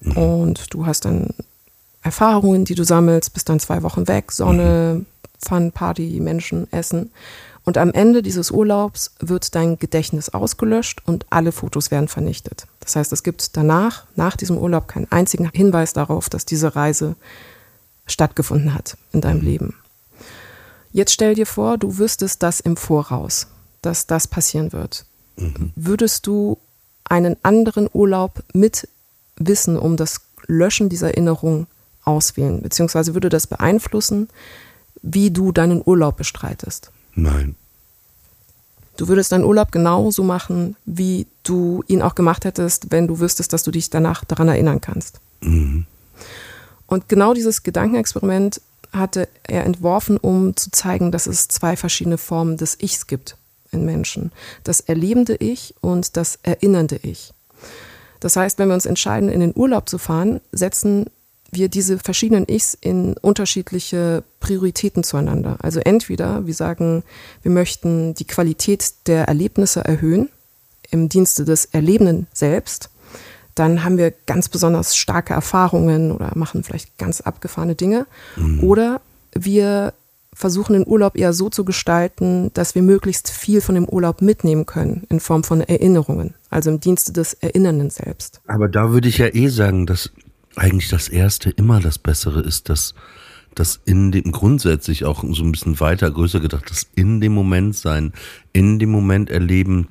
mhm. 0.00 0.16
und 0.16 0.74
du 0.74 0.86
hast 0.86 1.04
dann 1.04 1.28
Erfahrungen, 2.02 2.64
die 2.64 2.74
du 2.74 2.84
sammelst, 2.84 3.32
bist 3.34 3.48
dann 3.48 3.60
zwei 3.60 3.82
Wochen 3.82 4.08
weg, 4.08 4.32
Sonne, 4.32 4.96
mhm. 4.98 5.06
Fun, 5.38 5.72
Party, 5.72 6.20
Menschen, 6.20 6.70
Essen. 6.72 7.10
Und 7.64 7.76
am 7.76 7.92
Ende 7.92 8.22
dieses 8.22 8.50
Urlaubs 8.50 9.12
wird 9.20 9.54
dein 9.54 9.78
Gedächtnis 9.78 10.30
ausgelöscht 10.30 11.02
und 11.04 11.26
alle 11.30 11.52
Fotos 11.52 11.90
werden 11.90 12.08
vernichtet. 12.08 12.66
Das 12.80 12.96
heißt, 12.96 13.12
es 13.12 13.22
gibt 13.22 13.56
danach, 13.56 14.04
nach 14.16 14.36
diesem 14.36 14.56
Urlaub, 14.56 14.88
keinen 14.88 15.10
einzigen 15.12 15.50
Hinweis 15.52 15.92
darauf, 15.92 16.30
dass 16.30 16.46
diese 16.46 16.74
Reise 16.76 17.14
stattgefunden 18.06 18.74
hat 18.74 18.96
in 19.12 19.20
deinem 19.20 19.42
Leben. 19.42 19.74
Jetzt 20.92 21.12
stell 21.12 21.34
dir 21.34 21.46
vor, 21.46 21.76
du 21.76 21.98
wüsstest 21.98 22.42
das 22.42 22.60
im 22.60 22.76
Voraus, 22.76 23.48
dass 23.82 24.06
das 24.06 24.26
passieren 24.26 24.72
wird. 24.72 25.04
Mhm. 25.36 25.72
Würdest 25.76 26.26
du 26.26 26.58
einen 27.04 27.36
anderen 27.42 27.88
Urlaub 27.92 28.42
mit 28.52 28.88
Wissen 29.36 29.78
um 29.78 29.96
das 29.96 30.22
Löschen 30.46 30.88
dieser 30.88 31.08
Erinnerung 31.08 31.66
auswählen? 32.04 32.62
Beziehungsweise 32.62 33.14
würde 33.14 33.28
das 33.28 33.46
beeinflussen, 33.46 34.28
wie 35.02 35.30
du 35.30 35.52
deinen 35.52 35.82
Urlaub 35.84 36.16
bestreitest? 36.16 36.90
Nein. 37.14 37.54
Du 38.96 39.06
würdest 39.06 39.30
deinen 39.30 39.44
Urlaub 39.44 39.70
genauso 39.70 40.24
machen, 40.24 40.76
wie 40.84 41.26
du 41.44 41.84
ihn 41.86 42.02
auch 42.02 42.16
gemacht 42.16 42.44
hättest, 42.44 42.90
wenn 42.90 43.06
du 43.06 43.20
wüsstest, 43.20 43.52
dass 43.52 43.62
du 43.62 43.70
dich 43.70 43.90
danach 43.90 44.24
daran 44.24 44.48
erinnern 44.48 44.80
kannst. 44.80 45.20
Mhm. 45.40 45.86
Und 46.86 47.08
genau 47.08 47.32
dieses 47.32 47.62
Gedankenexperiment 47.62 48.60
hatte 48.92 49.28
er 49.44 49.64
entworfen, 49.64 50.16
um 50.16 50.56
zu 50.56 50.70
zeigen, 50.70 51.12
dass 51.12 51.26
es 51.26 51.46
zwei 51.48 51.76
verschiedene 51.76 52.18
Formen 52.18 52.56
des 52.56 52.76
Ichs 52.80 53.06
gibt 53.06 53.36
in 53.70 53.84
Menschen. 53.84 54.32
Das 54.64 54.80
erlebende 54.80 55.36
Ich 55.36 55.74
und 55.80 56.16
das 56.16 56.38
erinnernde 56.42 56.98
Ich. 57.02 57.32
Das 58.20 58.36
heißt, 58.36 58.58
wenn 58.58 58.68
wir 58.68 58.74
uns 58.74 58.86
entscheiden, 58.86 59.28
in 59.28 59.40
den 59.40 59.52
Urlaub 59.54 59.88
zu 59.88 59.98
fahren, 59.98 60.40
setzen 60.50 61.06
wir 61.50 61.68
diese 61.68 61.98
verschiedenen 61.98 62.46
Ichs 62.48 62.76
in 62.78 63.14
unterschiedliche 63.14 64.22
Prioritäten 64.40 65.02
zueinander. 65.02 65.56
Also 65.60 65.80
entweder 65.80 66.46
wir 66.46 66.54
sagen, 66.54 67.02
wir 67.42 67.50
möchten 67.50 68.14
die 68.14 68.26
Qualität 68.26 68.92
der 69.06 69.24
Erlebnisse 69.24 69.84
erhöhen 69.84 70.28
im 70.90 71.08
Dienste 71.08 71.44
des 71.44 71.66
Erlebenden 71.66 72.26
selbst, 72.32 72.90
dann 73.54 73.84
haben 73.84 73.98
wir 73.98 74.12
ganz 74.26 74.48
besonders 74.48 74.96
starke 74.96 75.34
Erfahrungen 75.34 76.12
oder 76.12 76.32
machen 76.34 76.62
vielleicht 76.62 76.96
ganz 76.98 77.20
abgefahrene 77.20 77.74
Dinge. 77.74 78.06
Mhm. 78.36 78.62
Oder 78.62 79.00
wir 79.34 79.94
versuchen 80.32 80.74
den 80.74 80.86
Urlaub 80.86 81.16
eher 81.16 81.32
so 81.32 81.50
zu 81.50 81.64
gestalten, 81.64 82.52
dass 82.54 82.76
wir 82.76 82.82
möglichst 82.82 83.28
viel 83.28 83.60
von 83.60 83.74
dem 83.74 83.88
Urlaub 83.88 84.22
mitnehmen 84.22 84.66
können 84.66 85.04
in 85.08 85.18
Form 85.18 85.42
von 85.42 85.60
Erinnerungen, 85.60 86.34
also 86.48 86.70
im 86.70 86.78
Dienste 86.78 87.12
des 87.12 87.34
Erinnernden 87.34 87.90
selbst. 87.90 88.40
Aber 88.46 88.68
da 88.68 88.92
würde 88.92 89.08
ich 89.08 89.18
ja 89.18 89.26
eh 89.34 89.48
sagen, 89.48 89.86
dass 89.86 90.12
eigentlich 90.58 90.88
das 90.88 91.08
Erste 91.08 91.50
immer 91.50 91.80
das 91.80 91.98
Bessere 91.98 92.40
ist, 92.40 92.68
dass 92.68 92.94
das 93.54 93.80
in 93.84 94.12
dem 94.12 94.30
grundsätzlich 94.30 95.04
auch 95.04 95.24
so 95.24 95.42
ein 95.42 95.52
bisschen 95.52 95.80
weiter, 95.80 96.10
größer 96.10 96.40
gedacht, 96.40 96.70
das 96.70 96.86
in 96.94 97.20
dem 97.20 97.32
Moment 97.32 97.76
sein, 97.76 98.12
in 98.52 98.78
dem 98.78 98.90
Moment 98.90 99.30
erleben 99.30 99.88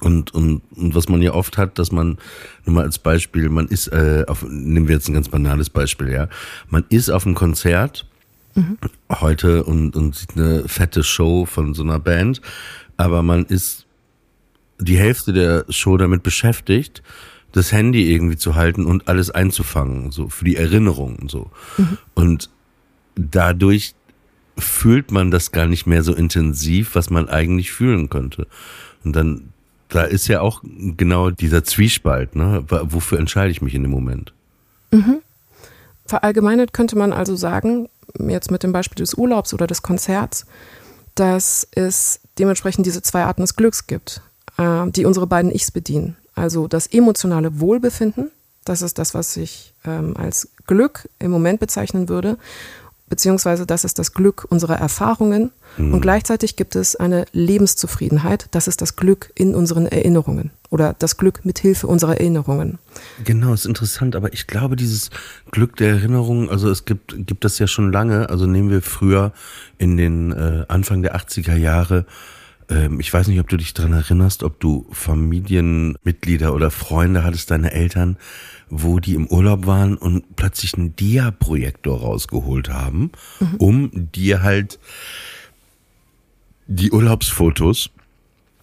und, 0.00 0.32
und, 0.34 0.62
und 0.76 0.94
was 0.94 1.08
man 1.08 1.22
ja 1.22 1.32
oft 1.32 1.58
hat, 1.58 1.78
dass 1.78 1.90
man, 1.92 2.18
nur 2.64 2.76
mal 2.76 2.84
als 2.84 2.98
Beispiel, 2.98 3.48
man 3.48 3.66
ist, 3.68 3.88
äh, 3.88 4.24
auf, 4.28 4.42
nehmen 4.42 4.88
wir 4.88 4.94
jetzt 4.94 5.08
ein 5.08 5.14
ganz 5.14 5.28
banales 5.28 5.70
Beispiel, 5.70 6.10
ja, 6.10 6.28
man 6.68 6.84
ist 6.88 7.10
auf 7.10 7.26
einem 7.26 7.34
Konzert 7.34 8.06
mhm. 8.54 8.78
heute 9.10 9.64
und, 9.64 9.96
und 9.96 10.14
sieht 10.14 10.36
eine 10.36 10.68
fette 10.68 11.02
Show 11.02 11.46
von 11.46 11.74
so 11.74 11.82
einer 11.82 11.98
Band, 11.98 12.40
aber 12.96 13.22
man 13.22 13.46
ist 13.46 13.86
die 14.78 14.98
Hälfte 14.98 15.32
der 15.32 15.64
Show 15.68 15.96
damit 15.96 16.22
beschäftigt, 16.22 17.02
das 17.52 17.72
Handy 17.72 18.12
irgendwie 18.12 18.36
zu 18.36 18.54
halten 18.54 18.84
und 18.86 19.08
alles 19.08 19.30
einzufangen, 19.30 20.10
so 20.10 20.28
für 20.28 20.44
die 20.44 20.56
Erinnerung 20.56 21.16
und 21.16 21.30
so. 21.30 21.50
Mhm. 21.76 21.98
Und 22.14 22.50
dadurch 23.16 23.94
fühlt 24.58 25.10
man 25.10 25.30
das 25.30 25.52
gar 25.52 25.66
nicht 25.66 25.86
mehr 25.86 26.02
so 26.02 26.14
intensiv, 26.14 26.94
was 26.94 27.10
man 27.10 27.28
eigentlich 27.28 27.72
fühlen 27.72 28.10
könnte. 28.10 28.46
Und 29.04 29.16
dann, 29.16 29.52
da 29.88 30.02
ist 30.02 30.28
ja 30.28 30.40
auch 30.40 30.62
genau 30.64 31.30
dieser 31.30 31.64
Zwiespalt, 31.64 32.36
ne? 32.36 32.64
Wofür 32.68 33.18
entscheide 33.18 33.50
ich 33.50 33.62
mich 33.62 33.74
in 33.74 33.82
dem 33.82 33.90
Moment? 33.90 34.32
Mhm. 34.90 35.20
Verallgemeinert 36.06 36.72
könnte 36.72 36.96
man 36.96 37.12
also 37.12 37.36
sagen, 37.36 37.88
jetzt 38.18 38.50
mit 38.50 38.62
dem 38.62 38.72
Beispiel 38.72 38.96
des 38.96 39.14
Urlaubs 39.14 39.54
oder 39.54 39.66
des 39.66 39.82
Konzerts, 39.82 40.46
dass 41.14 41.66
es 41.72 42.20
dementsprechend 42.38 42.86
diese 42.86 43.02
zwei 43.02 43.24
Arten 43.24 43.42
des 43.42 43.56
Glücks 43.56 43.86
gibt, 43.86 44.22
äh, 44.58 44.90
die 44.90 45.04
unsere 45.04 45.26
beiden 45.26 45.50
Ichs 45.52 45.70
bedienen. 45.70 46.16
Also 46.40 46.68
das 46.68 46.86
emotionale 46.86 47.60
Wohlbefinden, 47.60 48.30
das 48.64 48.80
ist 48.80 48.98
das, 48.98 49.12
was 49.12 49.36
ich 49.36 49.74
ähm, 49.84 50.16
als 50.16 50.48
Glück 50.66 51.08
im 51.18 51.30
Moment 51.30 51.60
bezeichnen 51.60 52.08
würde, 52.08 52.38
beziehungsweise 53.10 53.66
das 53.66 53.84
ist 53.84 53.98
das 53.98 54.14
Glück 54.14 54.46
unserer 54.48 54.76
Erfahrungen. 54.76 55.50
Mhm. 55.76 55.92
Und 55.92 56.00
gleichzeitig 56.00 56.56
gibt 56.56 56.76
es 56.76 56.96
eine 56.96 57.26
Lebenszufriedenheit, 57.32 58.46
das 58.52 58.68
ist 58.68 58.80
das 58.80 58.96
Glück 58.96 59.30
in 59.34 59.54
unseren 59.54 59.84
Erinnerungen 59.84 60.50
oder 60.70 60.94
das 60.98 61.18
Glück 61.18 61.44
mit 61.44 61.58
Hilfe 61.58 61.86
unserer 61.86 62.16
Erinnerungen. 62.16 62.78
Genau, 63.22 63.52
ist 63.52 63.66
interessant, 63.66 64.16
aber 64.16 64.32
ich 64.32 64.46
glaube, 64.46 64.76
dieses 64.76 65.10
Glück 65.50 65.76
der 65.76 65.90
Erinnerungen, 65.90 66.48
also 66.48 66.70
es 66.70 66.86
gibt, 66.86 67.26
gibt 67.26 67.44
das 67.44 67.58
ja 67.58 67.66
schon 67.66 67.92
lange, 67.92 68.30
also 68.30 68.46
nehmen 68.46 68.70
wir 68.70 68.80
früher 68.80 69.32
in 69.76 69.98
den 69.98 70.32
äh, 70.32 70.64
Anfang 70.68 71.02
der 71.02 71.16
80er 71.16 71.56
Jahre 71.56 72.06
ähm, 72.70 73.00
ich 73.00 73.12
weiß 73.12 73.28
nicht, 73.28 73.40
ob 73.40 73.48
du 73.48 73.56
dich 73.56 73.74
daran 73.74 73.92
erinnerst, 73.92 74.42
ob 74.42 74.60
du 74.60 74.86
Familienmitglieder 74.92 76.54
oder 76.54 76.70
Freunde 76.70 77.24
hattest, 77.24 77.50
deine 77.50 77.72
Eltern, 77.72 78.16
wo 78.68 79.00
die 79.00 79.14
im 79.14 79.26
Urlaub 79.26 79.66
waren 79.66 79.96
und 79.96 80.36
plötzlich 80.36 80.74
einen 80.74 80.96
Dia-Projektor 80.96 82.00
rausgeholt 82.00 82.70
haben, 82.70 83.10
mhm. 83.40 83.54
um 83.58 83.90
dir 84.12 84.42
halt 84.42 84.78
die 86.66 86.92
Urlaubsfotos 86.92 87.90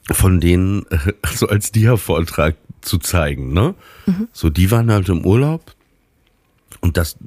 von 0.10 0.40
denen 0.40 0.86
äh, 0.90 1.14
so 1.34 1.48
als 1.48 1.72
Dia-Vortrag 1.72 2.56
zu 2.82 2.98
zeigen, 2.98 3.54
ne? 3.54 3.76
Mhm. 4.06 4.30
So, 4.32 4.50
die 4.50 4.72
waren 4.72 4.92
halt 4.92 5.10
im 5.10 5.26
Urlaub 5.26 5.76
und 6.88 6.96
das, 6.96 7.18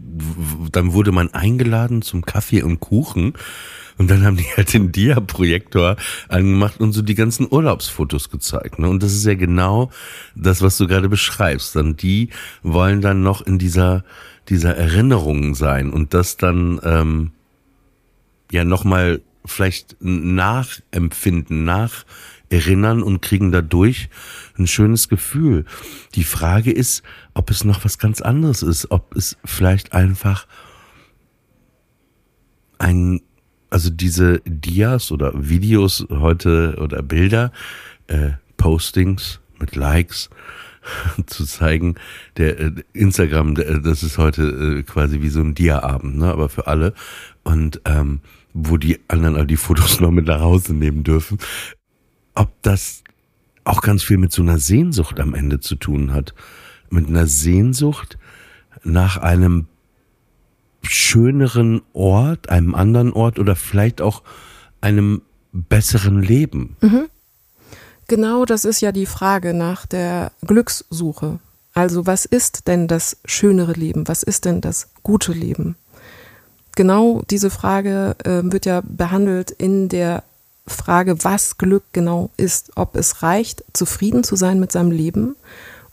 dann 0.73 0.95
wurde 0.95 1.13
man 1.13 1.35
eingeladen 1.35 2.01
zum 2.01 2.25
Kaffee 2.25 2.63
und 2.63 2.81
Kuchen 2.81 3.35
und 3.99 4.11
dann 4.11 4.25
haben 4.25 4.39
die 4.39 4.47
halt 4.57 4.73
den 4.73 4.91
Dia-Projektor 4.91 5.97
angemacht 6.31 6.81
und 6.81 6.93
so 6.93 7.03
die 7.03 7.15
ganzen 7.15 7.47
Urlaubsfotos 7.51 8.31
gezeigt. 8.31 8.79
Ne? 8.79 8.89
Und 8.89 9.03
das 9.03 9.13
ist 9.13 9.27
ja 9.27 9.35
genau 9.35 9.91
das, 10.35 10.63
was 10.63 10.79
du 10.79 10.87
gerade 10.87 11.11
beschreibst. 11.11 11.77
Dann 11.77 11.95
die 11.95 12.31
wollen 12.63 13.03
dann 13.03 13.23
noch 13.23 13.43
in 13.43 13.59
dieser, 13.59 14.03
dieser 14.49 14.75
Erinnerung 14.75 15.55
sein 15.55 15.91
und 15.91 16.15
das 16.15 16.39
dann 16.39 16.81
ähm, 16.83 17.33
ja 18.51 18.65
nochmal 18.65 19.21
vielleicht 19.45 19.99
nachempfinden, 20.01 21.65
nacherinnern 21.65 23.03
und 23.03 23.21
kriegen 23.21 23.53
dadurch 23.53 24.09
ein 24.61 24.67
schönes 24.67 25.09
Gefühl. 25.09 25.65
Die 26.15 26.25
Frage 26.25 26.71
ist, 26.71 27.03
ob 27.35 27.51
es 27.51 27.65
noch 27.65 27.85
was 27.85 27.99
ganz 27.99 28.21
anderes 28.21 28.63
ist, 28.63 28.91
ob 28.91 29.17
es 29.17 29.37
vielleicht 29.45 29.93
einfach 29.93 30.47
ein 32.79 33.21
also 33.71 33.89
diese 33.89 34.41
Dias 34.45 35.13
oder 35.13 35.33
Videos 35.35 36.07
heute 36.11 36.77
oder 36.81 37.03
Bilder, 37.03 37.53
äh, 38.09 38.33
Postings 38.57 39.41
mit 39.59 39.77
Likes 39.77 40.29
zu 41.27 41.45
zeigen, 41.45 41.95
der 42.37 42.59
äh, 42.59 42.73
Instagram, 42.93 43.55
der, 43.55 43.79
das 43.79 44.03
ist 44.03 44.19
heute 44.19 44.43
äh, 44.43 44.83
quasi 44.83 45.23
wie 45.23 45.29
so 45.29 45.41
ein 45.41 45.55
Dia-Abend, 45.55 46.19
ne? 46.19 46.27
aber 46.27 46.49
für 46.49 46.67
alle 46.67 46.95
und 47.45 47.81
ähm, 47.85 48.21
wo 48.53 48.77
die 48.77 48.99
anderen 49.07 49.47
die 49.47 49.57
Fotos 49.57 50.01
noch 50.01 50.11
mit 50.11 50.27
nach 50.27 50.41
Hause 50.41 50.75
nehmen 50.75 51.05
dürfen. 51.05 51.39
Ob 52.35 52.51
das 52.63 53.05
auch 53.65 53.83
ganz 53.83 54.03
viel 54.03 54.19
mit 54.19 54.33
so 54.33 54.43
einer 54.43 54.59
Sehnsucht 54.59 55.21
am 55.21 55.35
Ende 55.35 55.61
zu 55.61 55.77
tun 55.77 56.13
hat, 56.13 56.35
mit 56.89 57.07
einer 57.07 57.27
Sehnsucht 57.27 58.19
nach 58.83 59.17
einem 59.17 59.67
schöneren 60.83 61.83
Ort, 61.93 62.49
einem 62.49 62.75
anderen 62.75 63.13
Ort 63.13 63.39
oder 63.39 63.57
vielleicht 63.57 64.01
auch 64.01 64.23
einem 64.81 65.23
besseren 65.53 66.23
Leben? 66.23 66.77
Mhm. 66.81 67.05
Genau 68.09 68.45
das 68.45 68.65
ist 68.65 68.81
ja 68.81 68.93
die 68.93 69.07
Frage 69.07 69.55
nach 69.55 69.87
der 69.87 70.33
Glückssuche. 70.47 71.39
Also 71.75 72.07
was 72.07 72.25
ist 72.25 72.67
denn 72.67 72.89
das 72.89 73.19
schönere 73.25 73.73
Leben? 73.73 74.09
Was 74.09 74.23
ist 74.23 74.45
denn 74.45 74.61
das 74.61 74.89
gute 75.03 75.33
Leben? 75.33 75.77
Genau 76.75 77.23
diese 77.31 77.51
Frage 77.51 78.17
äh, 78.25 78.43
wird 78.43 78.67
ja 78.67 78.83
behandelt 78.85 79.51
in 79.51 79.89
der 79.89 80.25
Frage, 80.67 81.25
was 81.25 81.59
Glück 81.59 81.85
genau 81.93 82.31
ist. 82.37 82.73
Ob 82.77 82.97
es 82.97 83.23
reicht, 83.23 83.65
zufrieden 83.73 84.25
zu 84.25 84.37
sein 84.37 84.61
mit 84.61 84.73
seinem 84.73 84.91
Leben 84.91 85.37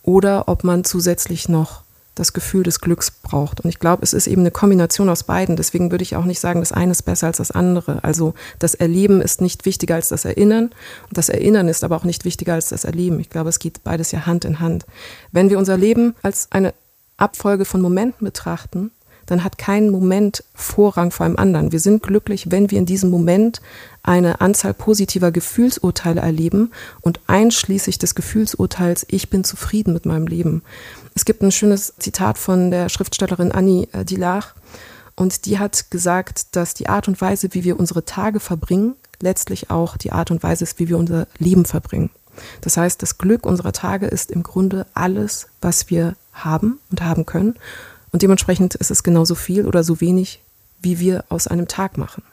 oder 0.03 0.47
ob 0.47 0.63
man 0.63 0.83
zusätzlich 0.83 1.49
noch 1.49 1.83
das 2.17 2.33
Gefühl 2.33 2.63
des 2.63 2.81
Glücks 2.81 3.11
braucht. 3.11 3.61
Und 3.61 3.69
ich 3.69 3.79
glaube, 3.79 4.03
es 4.03 4.13
ist 4.13 4.27
eben 4.27 4.41
eine 4.41 4.51
Kombination 4.51 5.09
aus 5.09 5.23
beiden. 5.23 5.55
Deswegen 5.55 5.91
würde 5.91 6.03
ich 6.03 6.15
auch 6.15 6.25
nicht 6.25 6.39
sagen, 6.39 6.59
das 6.59 6.71
eine 6.71 6.91
ist 6.91 7.03
besser 7.03 7.27
als 7.27 7.37
das 7.37 7.51
andere. 7.51 8.03
Also 8.03 8.33
das 8.59 8.73
Erleben 8.73 9.21
ist 9.21 9.41
nicht 9.41 9.65
wichtiger 9.65 9.95
als 9.95 10.09
das 10.09 10.25
Erinnern 10.25 10.65
und 11.09 11.17
das 11.17 11.29
Erinnern 11.29 11.67
ist 11.67 11.83
aber 11.83 11.95
auch 11.95 12.03
nicht 12.03 12.25
wichtiger 12.25 12.53
als 12.53 12.69
das 12.69 12.85
Erleben. 12.85 13.19
Ich 13.19 13.29
glaube, 13.29 13.49
es 13.49 13.59
geht 13.59 13.83
beides 13.83 14.11
ja 14.11 14.25
Hand 14.25 14.45
in 14.45 14.59
Hand. 14.59 14.85
Wenn 15.31 15.49
wir 15.49 15.57
unser 15.57 15.77
Leben 15.77 16.15
als 16.23 16.47
eine 16.51 16.73
Abfolge 17.17 17.65
von 17.65 17.81
Momenten 17.81 18.25
betrachten, 18.25 18.91
dann 19.27 19.43
hat 19.43 19.57
kein 19.57 19.89
Moment 19.89 20.43
Vorrang 20.55 21.11
vor 21.11 21.25
einem 21.25 21.37
anderen. 21.37 21.71
Wir 21.71 21.79
sind 21.79 22.01
glücklich, 22.01 22.49
wenn 22.49 22.71
wir 22.71 22.79
in 22.79 22.85
diesem 22.85 23.11
Moment 23.11 23.61
eine 24.01 24.41
Anzahl 24.41 24.73
positiver 24.73 25.31
Gefühlsurteile 25.31 26.21
erleben 26.21 26.71
und 27.01 27.19
einschließlich 27.27 27.99
des 27.99 28.15
Gefühlsurteils, 28.15 29.05
ich 29.09 29.29
bin 29.29 29.43
zufrieden 29.43 29.93
mit 29.93 30.05
meinem 30.05 30.25
Leben. 30.27 30.63
Es 31.13 31.25
gibt 31.25 31.41
ein 31.43 31.51
schönes 31.51 31.93
Zitat 31.99 32.37
von 32.37 32.71
der 32.71 32.89
Schriftstellerin 32.89 33.51
Annie 33.51 33.87
äh, 33.91 34.05
Dillach 34.05 34.55
und 35.15 35.45
die 35.45 35.59
hat 35.59 35.91
gesagt, 35.91 36.55
dass 36.55 36.73
die 36.73 36.89
Art 36.89 37.07
und 37.07 37.19
Weise, 37.19 37.49
wie 37.51 37.63
wir 37.63 37.79
unsere 37.79 38.05
Tage 38.05 38.39
verbringen, 38.39 38.95
letztlich 39.19 39.69
auch 39.69 39.97
die 39.97 40.11
Art 40.11 40.31
und 40.31 40.41
Weise 40.43 40.63
ist, 40.63 40.79
wie 40.79 40.89
wir 40.89 40.97
unser 40.97 41.27
Leben 41.37 41.65
verbringen. 41.65 42.11
Das 42.61 42.77
heißt, 42.77 43.01
das 43.01 43.17
Glück 43.17 43.45
unserer 43.45 43.73
Tage 43.73 44.05
ist 44.05 44.31
im 44.31 44.43
Grunde 44.43 44.85
alles, 44.93 45.47
was 45.59 45.89
wir 45.89 46.15
haben 46.33 46.79
und 46.91 47.01
haben 47.01 47.25
können. 47.25 47.55
Und 48.17 48.23
dementsprechend 48.23 48.73
ist 48.73 48.89
es 48.89 49.03
genauso 49.03 49.35
viel 49.35 49.67
oder 49.67 49.83
so 49.83 50.01
wenig, 50.01 50.39
wie 50.81 50.99
wir 50.99 51.23
aus 51.29 51.45
einem 51.45 51.67
Tag 51.67 51.99
machen. 51.99 52.23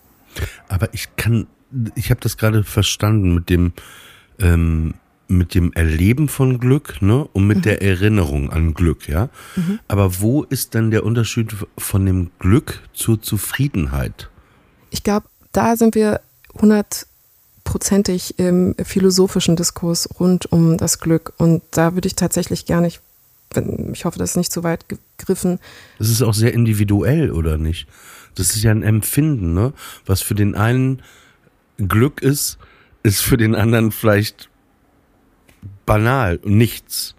Aber 0.66 0.88
ich 0.94 1.14
kann, 1.16 1.46
ich 1.94 2.08
habe 2.08 2.22
das 2.22 2.38
gerade 2.38 2.64
verstanden 2.64 3.34
mit 3.34 3.50
dem, 3.50 3.74
ähm, 4.38 4.94
mit 5.28 5.54
dem 5.54 5.74
Erleben 5.74 6.30
von 6.30 6.58
Glück, 6.58 7.02
ne, 7.02 7.28
und 7.34 7.46
mit 7.46 7.58
mhm. 7.58 7.62
der 7.64 7.82
Erinnerung 7.82 8.50
an 8.50 8.72
Glück, 8.72 9.10
ja. 9.10 9.28
Mhm. 9.56 9.78
Aber 9.86 10.22
wo 10.22 10.44
ist 10.44 10.72
denn 10.72 10.90
der 10.90 11.04
Unterschied 11.04 11.54
von 11.76 12.06
dem 12.06 12.30
Glück 12.38 12.80
zur 12.94 13.20
Zufriedenheit? 13.20 14.30
Ich 14.88 15.02
glaube, 15.02 15.26
da 15.52 15.76
sind 15.76 15.94
wir 15.94 16.22
hundertprozentig 16.54 18.38
im 18.38 18.74
philosophischen 18.82 19.54
Diskurs 19.54 20.08
rund 20.18 20.50
um 20.50 20.78
das 20.78 20.98
Glück. 20.98 21.34
Und 21.36 21.62
da 21.72 21.92
würde 21.92 22.06
ich 22.06 22.14
tatsächlich 22.16 22.64
gar 22.64 22.80
nicht 23.56 23.98
ich 23.98 24.04
hoffe, 24.04 24.18
das 24.18 24.30
ist 24.30 24.36
nicht 24.36 24.52
zu 24.52 24.62
weit 24.62 24.86
gegriffen. 24.88 25.58
Das 25.98 26.08
ist 26.08 26.22
auch 26.22 26.34
sehr 26.34 26.54
individuell, 26.54 27.30
oder 27.30 27.58
nicht? 27.58 27.86
Das 28.34 28.54
ist 28.54 28.62
ja 28.62 28.70
ein 28.70 28.82
Empfinden, 28.82 29.54
ne? 29.54 29.72
Was 30.06 30.22
für 30.22 30.34
den 30.34 30.54
einen 30.54 31.02
Glück 31.76 32.22
ist, 32.22 32.58
ist 33.02 33.20
für 33.20 33.36
den 33.36 33.54
anderen 33.54 33.92
vielleicht 33.92 34.48
banal 35.86 36.40
und 36.42 36.56
nichts. 36.56 37.14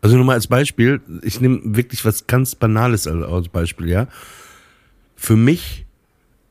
Also 0.00 0.16
nur 0.16 0.24
mal 0.24 0.34
als 0.34 0.46
Beispiel, 0.46 1.00
ich 1.22 1.40
nehme 1.40 1.60
wirklich 1.64 2.04
was 2.04 2.26
ganz 2.26 2.54
Banales 2.54 3.06
als 3.06 3.48
Beispiel, 3.48 3.88
ja. 3.88 4.06
Für 5.16 5.36
mich 5.36 5.86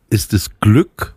ist 0.09 0.33
es 0.33 0.59
Glück, 0.59 1.15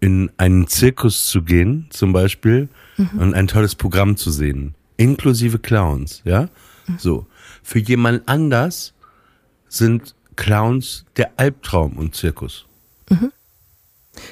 in 0.00 0.30
einen 0.36 0.66
Zirkus 0.66 1.26
zu 1.26 1.42
gehen, 1.42 1.86
zum 1.90 2.12
Beispiel, 2.12 2.68
mhm. 2.96 3.18
und 3.18 3.34
ein 3.34 3.46
tolles 3.46 3.74
Programm 3.74 4.16
zu 4.16 4.30
sehen. 4.30 4.74
Inklusive 4.98 5.58
Clowns, 5.58 6.20
ja. 6.24 6.48
So. 6.98 7.26
Für 7.62 7.78
jemand 7.78 8.28
anders 8.28 8.92
sind 9.68 10.14
Clowns 10.36 11.04
der 11.16 11.32
Albtraum 11.36 11.96
und 11.98 12.14
Zirkus. 12.14 12.66
Mhm. 13.10 13.32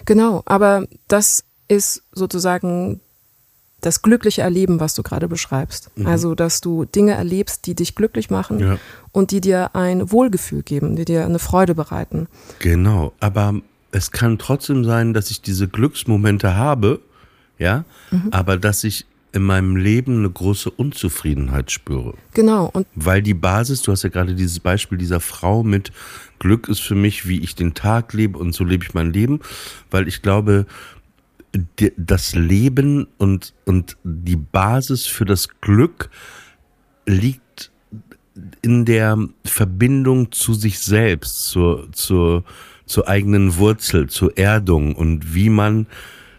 Genau, 0.04 0.42
aber 0.46 0.86
das 1.08 1.44
ist 1.68 2.02
sozusagen 2.12 3.00
das 3.80 4.02
glückliche 4.02 4.42
Erleben, 4.42 4.80
was 4.80 4.94
du 4.94 5.02
gerade 5.02 5.28
beschreibst. 5.28 5.90
Mhm. 5.96 6.06
Also, 6.06 6.34
dass 6.34 6.60
du 6.60 6.84
Dinge 6.84 7.12
erlebst, 7.12 7.66
die 7.66 7.74
dich 7.74 7.94
glücklich 7.94 8.30
machen 8.30 8.58
ja. 8.58 8.78
und 9.12 9.30
die 9.30 9.40
dir 9.40 9.76
ein 9.76 10.10
Wohlgefühl 10.10 10.62
geben, 10.62 10.96
die 10.96 11.04
dir 11.04 11.24
eine 11.24 11.38
Freude 11.38 11.74
bereiten. 11.74 12.26
Genau, 12.58 13.12
aber 13.20 13.54
es 13.92 14.10
kann 14.10 14.38
trotzdem 14.38 14.84
sein, 14.84 15.14
dass 15.14 15.30
ich 15.30 15.42
diese 15.42 15.68
Glücksmomente 15.68 16.56
habe, 16.56 17.00
ja, 17.58 17.84
mhm. 18.10 18.28
aber 18.30 18.56
dass 18.56 18.82
ich 18.82 19.06
in 19.36 19.42
meinem 19.42 19.76
Leben 19.76 20.18
eine 20.18 20.30
große 20.30 20.70
Unzufriedenheit 20.70 21.70
spüre. 21.70 22.14
Genau. 22.32 22.70
Und 22.72 22.86
Weil 22.94 23.22
die 23.22 23.34
Basis, 23.34 23.82
du 23.82 23.92
hast 23.92 24.02
ja 24.02 24.08
gerade 24.08 24.34
dieses 24.34 24.60
Beispiel 24.60 24.96
dieser 24.96 25.20
Frau 25.20 25.62
mit 25.62 25.92
Glück 26.38 26.68
ist 26.68 26.80
für 26.80 26.94
mich, 26.94 27.28
wie 27.28 27.40
ich 27.40 27.54
den 27.54 27.74
Tag 27.74 28.14
lebe 28.14 28.38
und 28.38 28.54
so 28.54 28.64
lebe 28.64 28.84
ich 28.84 28.94
mein 28.94 29.12
Leben, 29.12 29.40
weil 29.90 30.08
ich 30.08 30.22
glaube, 30.22 30.64
das 31.96 32.34
Leben 32.34 33.08
und, 33.18 33.52
und 33.66 33.98
die 34.04 34.36
Basis 34.36 35.06
für 35.06 35.26
das 35.26 35.48
Glück 35.60 36.08
liegt 37.04 37.70
in 38.62 38.86
der 38.86 39.18
Verbindung 39.44 40.32
zu 40.32 40.54
sich 40.54 40.78
selbst, 40.78 41.48
zur, 41.48 41.92
zur, 41.92 42.44
zur 42.86 43.06
eigenen 43.06 43.56
Wurzel, 43.56 44.08
zur 44.08 44.36
Erdung 44.38 44.94
und 44.94 45.34
wie 45.34 45.50
man, 45.50 45.86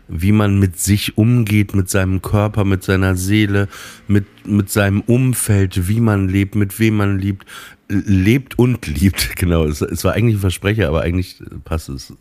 wie 0.07 0.31
man 0.31 0.59
mit 0.59 0.79
sich 0.79 1.17
umgeht, 1.17 1.75
mit 1.75 1.89
seinem 1.89 2.21
Körper, 2.21 2.63
mit 2.63 2.83
seiner 2.83 3.15
Seele, 3.15 3.67
mit, 4.07 4.25
mit 4.47 4.69
seinem 4.69 5.01
Umfeld, 5.01 5.87
wie 5.87 5.99
man 5.99 6.29
lebt, 6.29 6.55
mit 6.55 6.79
wem 6.79 6.97
man 6.97 7.19
liebt, 7.19 7.45
lebt 7.89 8.57
und 8.57 8.87
liebt. 8.87 9.35
Genau, 9.37 9.65
es, 9.65 9.81
es 9.81 10.03
war 10.03 10.13
eigentlich 10.13 10.37
ein 10.37 10.41
Versprecher, 10.41 10.87
aber 10.87 11.01
eigentlich 11.01 11.41
passt 11.63 11.89
es 11.89 12.13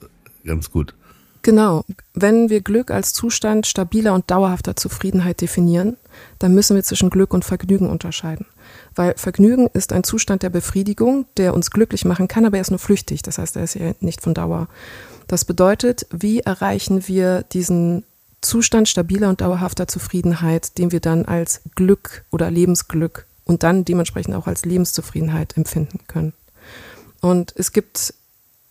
ganz 0.44 0.70
gut. 0.70 0.94
Genau. 1.46 1.84
Wenn 2.12 2.50
wir 2.50 2.60
Glück 2.60 2.90
als 2.90 3.12
Zustand 3.12 3.68
stabiler 3.68 4.14
und 4.14 4.28
dauerhafter 4.32 4.74
Zufriedenheit 4.74 5.40
definieren, 5.40 5.96
dann 6.40 6.54
müssen 6.54 6.74
wir 6.74 6.82
zwischen 6.82 7.08
Glück 7.08 7.32
und 7.32 7.44
Vergnügen 7.44 7.88
unterscheiden. 7.88 8.46
Weil 8.96 9.14
Vergnügen 9.16 9.68
ist 9.72 9.92
ein 9.92 10.02
Zustand 10.02 10.42
der 10.42 10.50
Befriedigung, 10.50 11.26
der 11.36 11.54
uns 11.54 11.70
glücklich 11.70 12.04
machen 12.04 12.26
kann, 12.26 12.46
aber 12.46 12.56
er 12.56 12.62
ist 12.62 12.70
nur 12.70 12.80
flüchtig. 12.80 13.22
Das 13.22 13.38
heißt, 13.38 13.54
er 13.54 13.62
ist 13.62 13.74
ja 13.74 13.92
nicht 14.00 14.22
von 14.22 14.34
Dauer. 14.34 14.66
Das 15.26 15.44
bedeutet, 15.44 16.06
wie 16.10 16.40
erreichen 16.40 17.08
wir 17.08 17.42
diesen 17.42 18.04
Zustand 18.40 18.88
stabiler 18.88 19.28
und 19.28 19.40
dauerhafter 19.40 19.88
Zufriedenheit, 19.88 20.78
den 20.78 20.92
wir 20.92 21.00
dann 21.00 21.24
als 21.24 21.62
Glück 21.74 22.24
oder 22.30 22.50
Lebensglück 22.50 23.26
und 23.44 23.62
dann 23.62 23.84
dementsprechend 23.84 24.34
auch 24.34 24.46
als 24.46 24.64
Lebenszufriedenheit 24.64 25.56
empfinden 25.56 26.00
können. 26.06 26.32
Und 27.20 27.52
es 27.56 27.72
gibt 27.72 28.14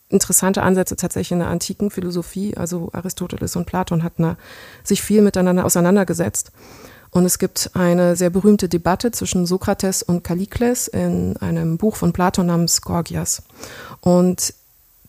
interessante 0.09 0.61
Ansätze 0.63 0.95
tatsächlich 0.95 1.33
in 1.33 1.39
der 1.39 1.49
antiken 1.49 1.91
Philosophie. 1.91 2.55
Also 2.55 2.89
Aristoteles 2.93 3.55
und 3.55 3.65
Platon 3.65 4.03
hatten 4.03 4.37
sich 4.83 5.01
viel 5.01 5.21
miteinander 5.21 5.65
auseinandergesetzt. 5.65 6.51
Und 7.11 7.25
es 7.25 7.39
gibt 7.39 7.71
eine 7.73 8.15
sehr 8.15 8.29
berühmte 8.29 8.67
Debatte 8.67 9.11
zwischen 9.11 9.45
Sokrates 9.45 10.03
und 10.03 10.23
Kallikles 10.23 10.87
in 10.87 11.37
einem 11.37 11.77
Buch 11.77 11.95
von 11.95 12.13
Platon 12.13 12.45
namens 12.45 12.81
Gorgias. 12.81 13.41
Und 14.01 14.53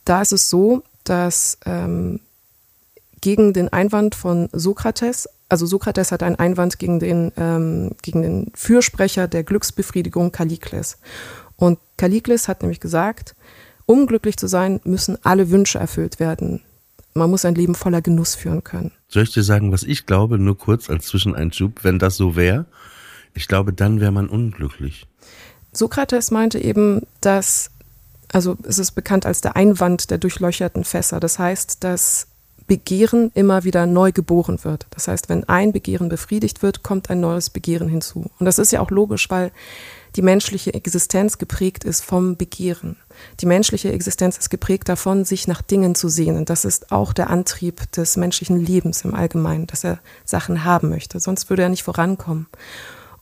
da 0.05 0.23
ist 0.23 0.33
es 0.33 0.49
so, 0.49 0.83
dass 1.09 1.59
ähm, 1.65 2.21
gegen 3.21 3.53
den 3.53 3.73
Einwand 3.73 4.15
von 4.15 4.49
Sokrates, 4.53 5.29
also 5.49 5.67
Sokrates 5.67 6.13
hat 6.13 6.23
einen 6.23 6.37
Einwand 6.37 6.79
gegen 6.79 7.01
den, 7.01 7.33
ähm, 7.37 7.93
gegen 8.03 8.23
den 8.23 8.53
Fürsprecher 8.55 9.27
der 9.29 9.43
Glücksbefriedigung 9.43 10.33
Kallikles. 10.33 10.99
Und 11.57 11.79
Kallikles 11.97 12.49
hat 12.49 12.63
nämlich 12.63 12.81
gesagt, 12.81 13.35
um 13.87 14.07
glücklich 14.07 14.37
zu 14.37 14.47
sein, 14.47 14.81
müssen 14.85 15.19
alle 15.25 15.51
Wünsche 15.51 15.79
erfüllt 15.79 16.21
werden. 16.21 16.63
Man 17.15 17.31
muss 17.31 17.45
ein 17.45 17.55
Leben 17.55 17.75
voller 17.75 18.03
Genuss 18.03 18.35
führen 18.35 18.63
können. 18.63 18.93
Soll 19.09 19.23
ich 19.23 19.33
dir 19.33 19.43
sagen, 19.43 19.73
was 19.73 19.85
ich 19.85 20.05
glaube, 20.05 20.39
nur 20.39 20.59
kurz 20.59 20.91
als 20.91 21.07
Zwischeneinschub, 21.07 21.83
wenn 21.83 21.99
das 21.99 22.17
so 22.17 22.37
wäre? 22.37 22.67
Ich 23.33 23.49
glaube, 23.49 23.73
dann 23.73 24.01
wäre 24.01 24.13
man 24.13 24.29
unglücklich. 24.29 25.07
Sokrates 25.73 26.31
meinte 26.31 26.59
eben, 26.59 27.03
dass, 27.21 27.71
also 28.33 28.57
es 28.65 28.79
ist 28.79 28.93
bekannt 28.93 29.27
als 29.27 29.41
der 29.41 29.57
Einwand 29.57 30.11
der 30.11 30.19
durchlöcherten 30.19 30.85
Fässer. 30.85 31.21
Das 31.21 31.39
heißt, 31.39 31.85
dass 31.85 32.29
Begehren 32.67 33.31
immer 33.35 33.65
wieder 33.65 33.87
neu 33.87 34.11
geboren 34.13 34.65
wird. 34.65 34.87
Das 34.91 35.07
heißt, 35.09 35.29
wenn 35.29 35.45
ein 35.45 35.73
Begehren 35.73 36.09
befriedigt 36.09 36.63
wird, 36.63 36.83
kommt 36.83 37.11
ein 37.11 37.21
neues 37.21 37.51
Begehren 37.51 37.89
hinzu. 37.89 38.29
Und 38.39 38.47
das 38.47 38.59
ist 38.59 38.73
ja 38.73 38.81
auch 38.81 38.91
logisch, 38.91 39.31
weil 39.31 39.53
die 40.17 40.23
menschliche 40.23 40.75
Existenz 40.75 41.39
geprägt 41.39 41.85
ist 41.85 42.03
vom 42.03 42.37
Begehren. 42.37 42.97
Die 43.41 43.47
menschliche 43.47 43.93
Existenz 43.93 44.37
ist 44.39 44.51
geprägt 44.51 44.89
davon, 44.89 45.25
sich 45.25 45.47
nach 45.47 45.63
Dingen 45.63 45.95
zu 45.95 46.09
sehnen. 46.09 46.45
Das 46.45 46.65
ist 46.65 46.91
auch 46.91 47.13
der 47.13 47.31
Antrieb 47.31 47.91
des 47.93 48.17
menschlichen 48.17 48.59
Lebens 48.59 49.03
im 49.03 49.15
Allgemeinen, 49.15 49.67
dass 49.67 49.85
er 49.85 50.01
Sachen 50.25 50.65
haben 50.65 50.89
möchte. 50.89 51.21
Sonst 51.21 51.51
würde 51.51 51.63
er 51.63 51.69
nicht 51.69 51.85
vorankommen. 51.85 52.47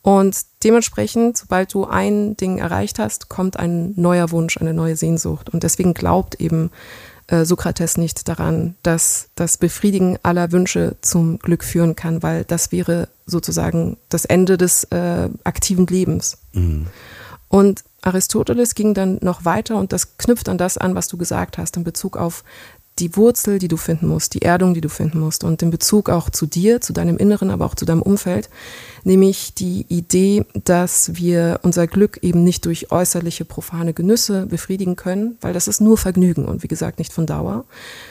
Und 0.04 0.36
dementsprechend, 0.62 1.38
sobald 1.38 1.72
du 1.72 1.86
ein 1.86 2.36
Ding 2.36 2.58
erreicht 2.58 2.98
hast, 2.98 3.30
kommt 3.30 3.58
ein 3.58 3.94
neuer 3.96 4.30
Wunsch, 4.32 4.58
eine 4.58 4.74
neue 4.74 4.96
Sehnsucht. 4.96 5.48
Und 5.48 5.62
deswegen 5.62 5.94
glaubt 5.94 6.34
eben 6.34 6.70
äh, 7.28 7.46
Sokrates 7.46 7.96
nicht 7.96 8.28
daran, 8.28 8.74
dass 8.82 9.30
das 9.34 9.56
Befriedigen 9.56 10.18
aller 10.22 10.52
Wünsche 10.52 10.96
zum 11.00 11.38
Glück 11.38 11.64
führen 11.64 11.96
kann, 11.96 12.22
weil 12.22 12.44
das 12.44 12.70
wäre 12.70 13.08
sozusagen 13.24 13.96
das 14.10 14.26
Ende 14.26 14.58
des 14.58 14.84
äh, 14.84 15.30
aktiven 15.42 15.86
Lebens. 15.86 16.36
Mhm. 16.52 16.86
Und 17.48 17.82
Aristoteles 18.02 18.74
ging 18.74 18.92
dann 18.92 19.18
noch 19.22 19.46
weiter 19.46 19.76
und 19.76 19.94
das 19.94 20.18
knüpft 20.18 20.50
an 20.50 20.58
das 20.58 20.76
an, 20.76 20.94
was 20.94 21.08
du 21.08 21.16
gesagt 21.16 21.56
hast, 21.56 21.78
in 21.78 21.84
Bezug 21.84 22.18
auf 22.18 22.44
die 22.98 23.16
Wurzel, 23.16 23.58
die 23.58 23.68
du 23.68 23.76
finden 23.76 24.06
musst, 24.06 24.34
die 24.34 24.42
Erdung, 24.42 24.72
die 24.72 24.80
du 24.80 24.88
finden 24.88 25.18
musst 25.18 25.42
und 25.42 25.60
in 25.62 25.70
Bezug 25.70 26.08
auch 26.08 26.30
zu 26.30 26.46
dir, 26.46 26.80
zu 26.80 26.92
deinem 26.92 27.16
Inneren, 27.16 27.50
aber 27.50 27.66
auch 27.66 27.74
zu 27.74 27.84
deinem 27.84 28.02
Umfeld, 28.02 28.48
nämlich 29.02 29.52
die 29.54 29.84
Idee, 29.88 30.44
dass 30.52 31.16
wir 31.16 31.58
unser 31.62 31.88
Glück 31.88 32.18
eben 32.22 32.44
nicht 32.44 32.64
durch 32.66 32.92
äußerliche 32.92 33.44
profane 33.44 33.94
Genüsse 33.94 34.46
befriedigen 34.46 34.94
können, 34.94 35.36
weil 35.40 35.52
das 35.52 35.66
ist 35.66 35.80
nur 35.80 35.98
Vergnügen 35.98 36.44
und 36.44 36.62
wie 36.62 36.68
gesagt 36.68 36.98
nicht 36.98 37.12
von 37.12 37.26
Dauer, 37.26 37.64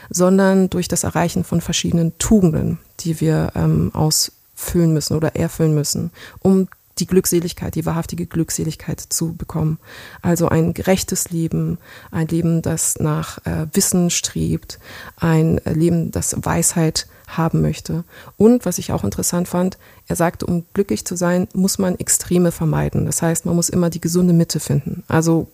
sondern 0.09 0.69
durch 0.69 0.89
das 0.89 1.05
Erreichen 1.05 1.45
von 1.45 1.61
verschiedenen 1.61 2.17
Tugenden, 2.17 2.77
die 2.99 3.21
wir 3.21 3.53
ähm, 3.55 3.91
ausfüllen 3.93 4.93
müssen 4.93 5.15
oder 5.15 5.35
erfüllen 5.37 5.73
müssen, 5.73 6.11
um 6.41 6.67
die 6.99 7.07
Glückseligkeit, 7.07 7.75
die 7.75 7.85
wahrhaftige 7.85 8.25
Glückseligkeit 8.25 8.99
zu 8.99 9.33
bekommen. 9.33 9.79
Also 10.21 10.49
ein 10.49 10.73
gerechtes 10.73 11.29
Leben, 11.31 11.77
ein 12.11 12.27
Leben, 12.27 12.61
das 12.61 12.99
nach 12.99 13.39
äh, 13.45 13.67
Wissen 13.73 14.09
strebt, 14.09 14.79
ein 15.17 15.59
Leben, 15.65 16.11
das 16.11 16.35
Weisheit 16.39 17.07
haben 17.27 17.61
möchte. 17.61 18.03
Und 18.37 18.65
was 18.65 18.77
ich 18.77 18.91
auch 18.91 19.03
interessant 19.03 19.47
fand, 19.47 19.77
er 20.07 20.15
sagte, 20.15 20.45
um 20.45 20.65
glücklich 20.73 21.05
zu 21.05 21.15
sein, 21.15 21.47
muss 21.53 21.79
man 21.79 21.97
Extreme 21.97 22.51
vermeiden. 22.51 23.05
Das 23.05 23.21
heißt, 23.21 23.45
man 23.45 23.55
muss 23.55 23.69
immer 23.69 23.89
die 23.89 24.01
gesunde 24.01 24.33
Mitte 24.33 24.59
finden. 24.59 25.03
Also 25.07 25.47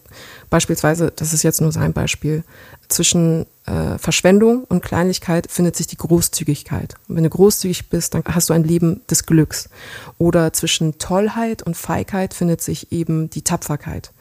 beispielsweise, 0.49 1.13
das 1.15 1.33
ist 1.33 1.43
jetzt 1.43 1.61
nur 1.61 1.71
sein 1.71 1.93
Beispiel, 1.93 2.43
zwischen 2.89 3.45
äh, 3.69 3.97
Verschwendung 3.97 4.63
und 4.63 4.83
Kleinlichkeit 4.83 5.49
findet 5.49 5.75
sich 5.75 5.87
die 5.87 5.97
Großzügigkeit. 5.97 6.95
Und 7.07 7.15
wenn 7.15 7.23
du 7.23 7.29
großzügig 7.29 7.89
bist, 7.89 8.13
dann 8.13 8.23
hast 8.25 8.49
du 8.49 8.53
ein 8.53 8.63
Leben 8.63 9.01
des 9.09 9.25
Glücks. 9.25 9.69
Oder 10.17 10.53
zwischen 10.53 10.97
Tollheit 10.97 11.61
und 11.63 11.77
Feigheit 11.77 12.33
findet 12.33 12.61
sich 12.61 12.91
eben 12.91 13.29
die 13.29 13.43
Tapferkeit. 13.43 14.11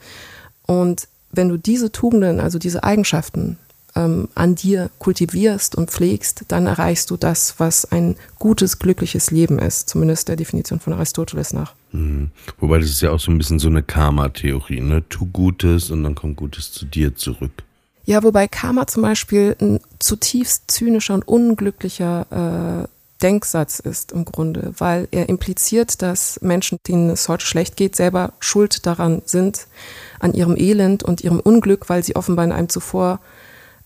Und 0.65 1.07
wenn 1.31 1.49
du 1.49 1.57
diese 1.57 1.91
Tugenden, 1.91 2.39
also 2.39 2.59
diese 2.59 2.83
Eigenschaften 2.83 3.57
ähm, 3.95 4.29
an 4.35 4.55
dir 4.55 4.89
kultivierst 4.99 5.75
und 5.75 5.91
pflegst, 5.91 6.45
dann 6.47 6.67
erreichst 6.67 7.09
du 7.09 7.17
das, 7.17 7.55
was 7.59 7.85
ein 7.91 8.15
gutes, 8.37 8.79
glückliches 8.79 9.31
Leben 9.31 9.59
ist, 9.59 9.89
zumindest 9.89 10.27
der 10.27 10.35
Definition 10.35 10.79
von 10.79 10.93
Aristoteles 10.93 11.53
nach. 11.53 11.73
Mhm. 11.91 12.31
Wobei 12.59 12.79
das 12.79 12.89
ist 12.89 13.01
ja 13.01 13.11
auch 13.11 13.19
so 13.19 13.31
ein 13.31 13.37
bisschen 13.37 13.59
so 13.59 13.67
eine 13.67 13.83
Karma-Theorie, 13.83 14.81
ne? 14.81 15.03
Tu 15.09 15.25
Gutes 15.25 15.89
und 15.89 16.03
dann 16.03 16.15
kommt 16.15 16.37
Gutes 16.37 16.71
zu 16.71 16.85
dir 16.85 17.15
zurück. 17.15 17.63
Ja, 18.09 18.23
wobei 18.23 18.47
Karma 18.47 18.87
zum 18.87 19.03
Beispiel 19.03 19.55
ein 19.61 19.81
zutiefst 19.99 20.63
zynischer 20.71 21.13
und 21.13 21.27
unglücklicher 21.27 22.87
Denksatz 23.21 23.77
ist 23.77 24.13
im 24.13 24.25
Grunde, 24.25 24.73
weil 24.79 25.07
er 25.11 25.29
impliziert, 25.29 26.01
dass 26.01 26.41
Menschen, 26.41 26.79
denen 26.87 27.11
es 27.11 27.29
heute 27.29 27.45
schlecht 27.45 27.75
geht, 27.75 27.95
selber 27.95 28.33
schuld 28.39 28.87
daran 28.87 29.21
sind, 29.25 29.67
an 30.19 30.33
ihrem 30.33 30.57
Elend 30.57 31.03
und 31.03 31.21
ihrem 31.21 31.39
Unglück, 31.39 31.87
weil 31.87 32.03
sie 32.03 32.15
offenbar 32.15 32.45
in 32.45 32.51
einem 32.51 32.69
zuvor 32.69 33.19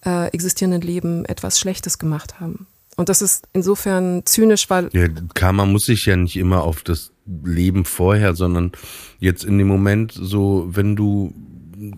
äh, 0.06 0.28
existierenden 0.30 0.82
Leben 0.82 1.26
etwas 1.26 1.60
Schlechtes 1.60 2.00
gemacht 2.00 2.40
haben. 2.40 2.66
Und 2.96 3.10
das 3.10 3.22
ist 3.22 3.50
insofern 3.52 4.26
zynisch, 4.26 4.70
weil. 4.70 4.88
Ja, 4.94 5.10
Karma 5.34 5.66
muss 5.66 5.84
sich 5.88 6.06
ja 6.06 6.16
nicht 6.16 6.38
immer 6.38 6.64
auf 6.64 6.82
das 6.84 7.12
Leben 7.26 7.84
vorher, 7.84 8.36
sondern 8.36 8.72
jetzt 9.20 9.44
in 9.44 9.58
dem 9.58 9.68
Moment 9.68 10.14
so, 10.14 10.70
wenn 10.70 10.96
du, 10.96 11.34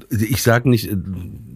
ich 0.10 0.42
sag 0.42 0.66
nicht, 0.66 0.90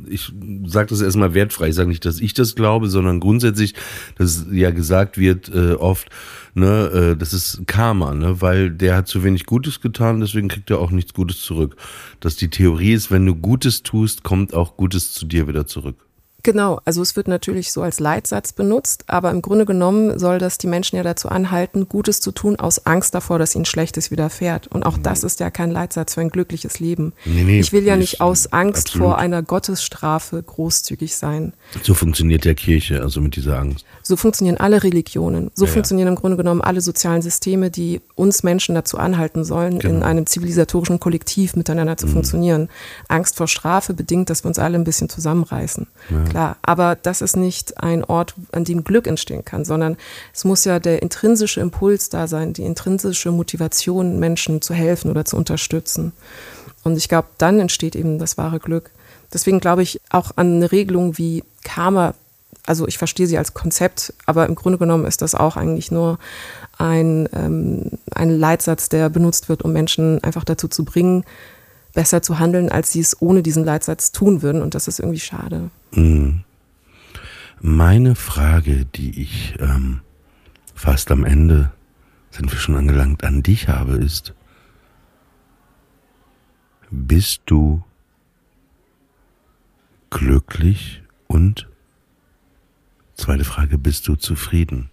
ich 0.09 0.31
sage 0.65 0.89
das 0.89 1.01
erstmal 1.01 1.33
wertfrei, 1.33 1.69
ich 1.69 1.75
sage 1.75 1.89
nicht, 1.89 2.05
dass 2.05 2.19
ich 2.19 2.33
das 2.33 2.55
glaube, 2.55 2.89
sondern 2.89 3.19
grundsätzlich, 3.19 3.75
dass 4.17 4.45
ja 4.51 4.71
gesagt 4.71 5.17
wird 5.17 5.49
äh, 5.53 5.73
oft, 5.73 6.09
ne, 6.53 7.11
äh, 7.13 7.17
das 7.17 7.33
ist 7.33 7.63
Karma, 7.67 8.13
ne, 8.13 8.41
weil 8.41 8.71
der 8.71 8.95
hat 8.95 9.07
zu 9.07 9.23
wenig 9.23 9.45
Gutes 9.45 9.81
getan, 9.81 10.19
deswegen 10.19 10.47
kriegt 10.47 10.69
er 10.69 10.79
auch 10.79 10.91
nichts 10.91 11.13
Gutes 11.13 11.41
zurück. 11.41 11.75
Dass 12.19 12.35
die 12.35 12.49
Theorie 12.49 12.93
ist, 12.93 13.11
wenn 13.11 13.25
du 13.25 13.35
Gutes 13.35 13.83
tust, 13.83 14.23
kommt 14.23 14.53
auch 14.53 14.77
Gutes 14.77 15.13
zu 15.13 15.25
dir 15.25 15.47
wieder 15.47 15.67
zurück. 15.67 16.08
Genau, 16.43 16.79
also 16.85 17.01
es 17.01 17.15
wird 17.15 17.27
natürlich 17.27 17.71
so 17.73 17.81
als 17.81 17.99
Leitsatz 17.99 18.53
benutzt, 18.53 19.03
aber 19.07 19.29
im 19.31 19.41
Grunde 19.41 19.65
genommen 19.65 20.17
soll 20.17 20.39
das 20.39 20.57
die 20.57 20.67
Menschen 20.67 20.95
ja 20.95 21.03
dazu 21.03 21.27
anhalten, 21.29 21.89
Gutes 21.89 22.21
zu 22.21 22.31
tun 22.31 22.55
aus 22.57 22.85
Angst 22.85 23.13
davor, 23.13 23.39
dass 23.39 23.55
ihnen 23.55 23.65
Schlechtes 23.65 24.09
widerfährt. 24.09 24.67
Und 24.67 24.85
auch 24.85 24.97
das 24.97 25.23
ist 25.23 25.39
ja 25.41 25.49
kein 25.51 25.69
Leitsatz 25.69 26.13
für 26.13 26.21
ein 26.21 26.29
glückliches 26.29 26.79
Leben. 26.79 27.11
Nee, 27.25 27.43
nee, 27.43 27.59
ich 27.59 27.73
will 27.73 27.83
ja 27.83 27.95
ich- 27.95 27.99
nicht 27.99 28.21
aus 28.21 28.53
Angst 28.53 28.87
absolut. 28.87 29.07
vor 29.07 29.17
einer 29.17 29.41
Gottesstrafe 29.43 30.41
großzügig 30.41 31.15
sein. 31.15 31.53
So 31.83 31.93
funktioniert 31.93 32.45
ja 32.45 32.53
Kirche, 32.53 33.01
also 33.01 33.19
mit 33.21 33.35
dieser 33.35 33.59
Angst. 33.59 33.85
So 34.01 34.15
funktionieren 34.15 34.57
alle 34.57 34.81
Religionen. 34.83 35.51
So 35.53 35.65
Ja, 35.65 35.69
ja. 35.69 35.73
funktionieren 35.73 36.07
im 36.07 36.15
Grunde 36.15 36.37
genommen 36.37 36.61
alle 36.61 36.81
sozialen 36.81 37.21
Systeme, 37.21 37.69
die 37.69 38.01
uns 38.15 38.43
Menschen 38.43 38.75
dazu 38.75 38.97
anhalten 38.97 39.43
sollen, 39.43 39.73
in 39.73 39.79
Genau. 39.79 39.95
Mhm. 39.97 40.03
einem 40.03 40.25
zivilisatorischen 40.25 40.99
Kollektiv 40.99 41.55
miteinander 41.55 41.97
zu 41.97 42.07
funktionieren. 42.07 42.69
Angst 43.09 43.35
vor 43.35 43.47
Strafe 43.47 43.93
bedingt, 43.93 44.29
dass 44.29 44.43
wir 44.43 44.47
uns 44.47 44.57
alle 44.59 44.77
ein 44.77 44.83
bisschen 44.85 45.09
zusammenreißen. 45.09 45.87
Klar, 46.29 46.57
aber 46.61 46.95
das 46.95 47.21
ist 47.21 47.35
nicht 47.35 47.81
ein 47.81 48.03
Ort, 48.03 48.35
an 48.51 48.63
dem 48.63 48.83
Glück 48.83 49.07
entstehen 49.07 49.43
kann, 49.43 49.65
sondern 49.65 49.97
es 50.33 50.45
muss 50.45 50.63
ja 50.63 50.79
der 50.79 51.01
intrinsische 51.01 51.59
Impuls 51.59 52.09
da 52.09 52.27
sein, 52.27 52.53
die 52.53 52.63
intrinsische 52.63 53.31
Motivation, 53.31 54.19
Menschen 54.19 54.61
zu 54.61 54.73
helfen 54.73 55.09
oder 55.09 55.25
zu 55.25 55.37
unterstützen. 55.37 56.13
Und 56.83 56.97
ich 56.97 57.09
glaube, 57.09 57.29
dann 57.39 57.59
entsteht 57.59 57.95
eben 57.95 58.19
das 58.19 58.37
wahre 58.37 58.59
Glück. 58.59 58.91
Deswegen 59.33 59.59
glaube 59.59 59.81
ich 59.81 60.01
auch 60.09 60.31
an 60.35 60.55
eine 60.55 60.71
Regelung 60.71 61.17
wie 61.17 61.43
Karma. 61.63 62.13
Also 62.65 62.87
ich 62.87 62.99
verstehe 62.99 63.27
sie 63.27 63.37
als 63.37 63.55
Konzept, 63.55 64.13
aber 64.27 64.45
im 64.45 64.55
Grunde 64.55 64.77
genommen 64.77 65.05
ist 65.05 65.23
das 65.23 65.33
auch 65.33 65.57
eigentlich 65.57 65.91
nur 65.91 66.19
ein, 66.77 67.27
ähm, 67.33 67.91
ein 68.13 68.29
Leitsatz, 68.29 68.89
der 68.89 69.09
benutzt 69.09 69.49
wird, 69.49 69.63
um 69.63 69.73
Menschen 69.73 70.23
einfach 70.23 70.43
dazu 70.43 70.67
zu 70.67 70.85
bringen, 70.85 71.25
besser 71.93 72.21
zu 72.21 72.39
handeln, 72.39 72.69
als 72.69 72.91
sie 72.91 72.99
es 72.99 73.21
ohne 73.21 73.43
diesen 73.43 73.65
Leitsatz 73.65 74.11
tun 74.11 74.41
würden. 74.41 74.61
Und 74.61 74.75
das 74.75 74.87
ist 74.87 74.99
irgendwie 74.99 75.19
schade. 75.19 75.69
Mhm. 75.91 76.43
Meine 77.61 78.15
Frage, 78.15 78.85
die 78.85 79.21
ich 79.21 79.55
ähm, 79.59 80.01
fast 80.73 81.11
am 81.11 81.25
Ende, 81.25 81.71
sind 82.31 82.51
wir 82.51 82.59
schon 82.59 82.75
angelangt, 82.75 83.23
an 83.23 83.43
dich 83.43 83.67
habe, 83.67 83.95
ist, 83.95 84.33
bist 86.89 87.41
du 87.47 87.83
glücklich 90.09 91.03
und 91.27 91.67
zweite 93.15 93.43
Frage, 93.43 93.77
bist 93.77 94.07
du 94.07 94.15
zufrieden? 94.15 94.89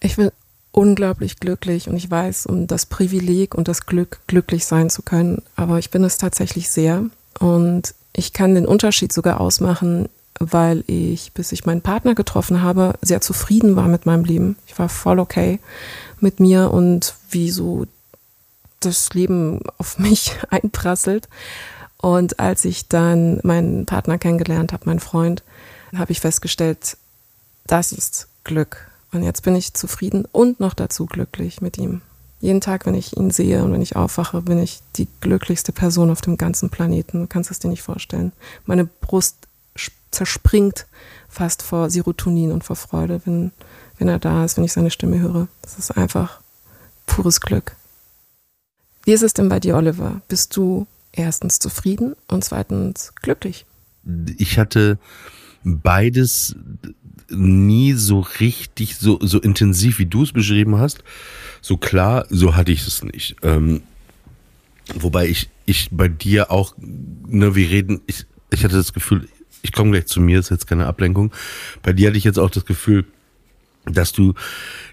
Ich 0.00 0.16
bin 0.16 0.30
unglaublich 0.72 1.40
glücklich 1.40 1.88
und 1.88 1.96
ich 1.96 2.10
weiß 2.10 2.46
um 2.46 2.66
das 2.66 2.86
Privileg 2.86 3.54
und 3.54 3.68
das 3.68 3.86
Glück, 3.86 4.20
glücklich 4.26 4.66
sein 4.66 4.90
zu 4.90 5.02
können. 5.02 5.42
Aber 5.56 5.78
ich 5.78 5.90
bin 5.90 6.04
es 6.04 6.16
tatsächlich 6.16 6.70
sehr. 6.70 7.04
Und 7.38 7.94
ich 8.12 8.32
kann 8.32 8.54
den 8.54 8.66
Unterschied 8.66 9.12
sogar 9.12 9.40
ausmachen, 9.40 10.08
weil 10.38 10.84
ich, 10.86 11.32
bis 11.32 11.52
ich 11.52 11.66
meinen 11.66 11.82
Partner 11.82 12.14
getroffen 12.14 12.62
habe, 12.62 12.94
sehr 13.02 13.20
zufrieden 13.20 13.76
war 13.76 13.88
mit 13.88 14.06
meinem 14.06 14.24
Leben. 14.24 14.56
Ich 14.66 14.78
war 14.78 14.88
voll 14.88 15.18
okay 15.18 15.60
mit 16.20 16.40
mir 16.40 16.70
und 16.70 17.14
wie 17.30 17.50
so 17.50 17.86
das 18.80 19.12
Leben 19.12 19.60
auf 19.78 19.98
mich 19.98 20.36
einprasselt. 20.50 21.28
Und 21.98 22.40
als 22.40 22.64
ich 22.64 22.88
dann 22.88 23.40
meinen 23.42 23.84
Partner 23.84 24.16
kennengelernt 24.16 24.72
habe, 24.72 24.86
meinen 24.86 25.00
Freund, 25.00 25.42
habe 25.94 26.12
ich 26.12 26.20
festgestellt, 26.20 26.96
das 27.66 27.92
ist 27.92 28.28
Glück. 28.44 28.89
Und 29.12 29.22
jetzt 29.22 29.42
bin 29.42 29.56
ich 29.56 29.74
zufrieden 29.74 30.24
und 30.30 30.60
noch 30.60 30.74
dazu 30.74 31.06
glücklich 31.06 31.60
mit 31.60 31.78
ihm. 31.78 32.02
Jeden 32.40 32.60
Tag, 32.60 32.86
wenn 32.86 32.94
ich 32.94 33.16
ihn 33.16 33.30
sehe 33.30 33.62
und 33.62 33.72
wenn 33.72 33.82
ich 33.82 33.96
aufwache, 33.96 34.40
bin 34.40 34.58
ich 34.58 34.80
die 34.96 35.08
glücklichste 35.20 35.72
Person 35.72 36.10
auf 36.10 36.20
dem 36.20 36.38
ganzen 36.38 36.70
Planeten. 36.70 37.20
Du 37.20 37.26
kannst 37.26 37.50
es 37.50 37.58
dir 37.58 37.68
nicht 37.68 37.82
vorstellen. 37.82 38.32
Meine 38.64 38.86
Brust 38.86 39.36
zerspringt 40.10 40.86
fast 41.28 41.62
vor 41.62 41.90
Serotonin 41.90 42.52
und 42.52 42.64
vor 42.64 42.76
Freude, 42.76 43.20
wenn, 43.24 43.52
wenn 43.98 44.08
er 44.08 44.18
da 44.18 44.44
ist, 44.44 44.56
wenn 44.56 44.64
ich 44.64 44.72
seine 44.72 44.90
Stimme 44.90 45.20
höre. 45.20 45.48
Das 45.62 45.78
ist 45.78 45.90
einfach 45.92 46.40
pures 47.06 47.40
Glück. 47.40 47.76
Wie 49.04 49.12
ist 49.12 49.22
es 49.22 49.34
denn 49.34 49.48
bei 49.48 49.60
dir, 49.60 49.76
Oliver? 49.76 50.20
Bist 50.28 50.56
du 50.56 50.86
erstens 51.12 51.58
zufrieden 51.58 52.16
und 52.28 52.44
zweitens 52.44 53.12
glücklich? 53.16 53.66
ich 54.38 54.58
hatte 54.58 54.98
beides 55.64 56.56
nie 57.30 57.92
so 57.92 58.20
richtig, 58.40 58.96
so, 58.96 59.18
so 59.20 59.40
intensiv, 59.40 59.98
wie 59.98 60.06
du 60.06 60.22
es 60.22 60.32
beschrieben 60.32 60.78
hast. 60.78 61.04
So 61.60 61.76
klar, 61.76 62.26
so 62.28 62.56
hatte 62.56 62.72
ich 62.72 62.86
es 62.86 63.04
nicht. 63.04 63.36
Ähm, 63.42 63.82
wobei 64.94 65.28
ich, 65.28 65.48
ich 65.66 65.88
bei 65.92 66.08
dir 66.08 66.50
auch, 66.50 66.74
ne, 66.78 67.54
wir 67.54 67.70
reden, 67.70 68.00
ich, 68.06 68.26
ich 68.50 68.64
hatte 68.64 68.76
das 68.76 68.92
Gefühl, 68.92 69.28
ich 69.62 69.72
komme 69.72 69.92
gleich 69.92 70.06
zu 70.06 70.20
mir, 70.20 70.38
ist 70.38 70.50
jetzt 70.50 70.66
keine 70.66 70.86
Ablenkung. 70.86 71.32
Bei 71.82 71.92
dir 71.92 72.08
hatte 72.08 72.18
ich 72.18 72.24
jetzt 72.24 72.38
auch 72.38 72.50
das 72.50 72.64
Gefühl, 72.64 73.04
dass 73.92 74.12
du 74.12 74.34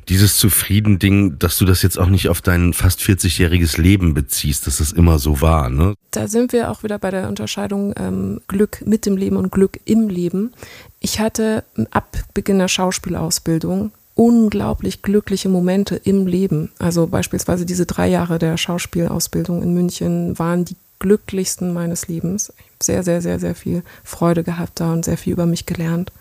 dieses 0.10 0.38
Zufrieden-Ding, 0.38 1.38
dass 1.40 1.58
du 1.58 1.66
das 1.66 1.82
jetzt 1.82 2.00
auch 2.00 2.08
nicht 2.08 2.30
auf 2.30 2.42
dein 2.42 2.74
fast 2.74 3.02
40-jähriges 3.02 3.80
Leben 3.80 4.14
beziehst, 4.14 4.68
dass 4.68 4.78
das 4.78 4.92
immer 4.92 5.20
so 5.20 5.42
war, 5.42 5.70
ne? 5.70 5.94
Da 6.12 6.28
sind 6.28 6.54
wir 6.54 6.72
auch 6.72 6.84
wieder 6.84 6.98
bei 6.98 7.12
der 7.12 7.28
Unterscheidung 7.28 7.94
ähm, 7.98 8.42
Glück 8.48 8.82
mit 8.86 9.06
dem 9.06 9.18
Leben 9.18 9.36
und 9.36 9.52
Glück 9.52 9.80
im 9.86 10.08
Leben. 10.08 10.54
Ich 11.00 11.20
hatte 11.20 11.64
ab 11.92 12.18
Beginn 12.34 12.60
der 12.60 12.70
Schauspielausbildung 12.70 13.92
unglaublich 14.16 15.04
glückliche 15.04 15.48
Momente 15.48 15.96
im 15.96 16.26
Leben. 16.26 16.72
Also 16.80 17.06
beispielsweise 17.06 17.66
diese 17.66 17.86
drei 17.86 18.08
Jahre 18.08 18.40
der 18.40 18.58
Schauspielausbildung 18.58 19.62
in 19.62 19.74
München 19.74 20.38
waren 20.40 20.66
die 20.66 20.76
glücklichsten 21.00 21.72
meines 21.72 22.08
Lebens. 22.08 22.52
Ich 22.58 22.66
habe 22.66 22.84
sehr, 22.84 23.04
sehr, 23.04 23.22
sehr, 23.22 23.40
sehr 23.40 23.54
viel 23.54 23.84
Freude 24.04 24.44
gehabt 24.44 24.80
da 24.80 24.92
und 24.92 25.06
sehr 25.06 25.18
viel 25.18 25.34
über 25.34 25.46
mich 25.46 25.68
gelernt. 25.68 26.12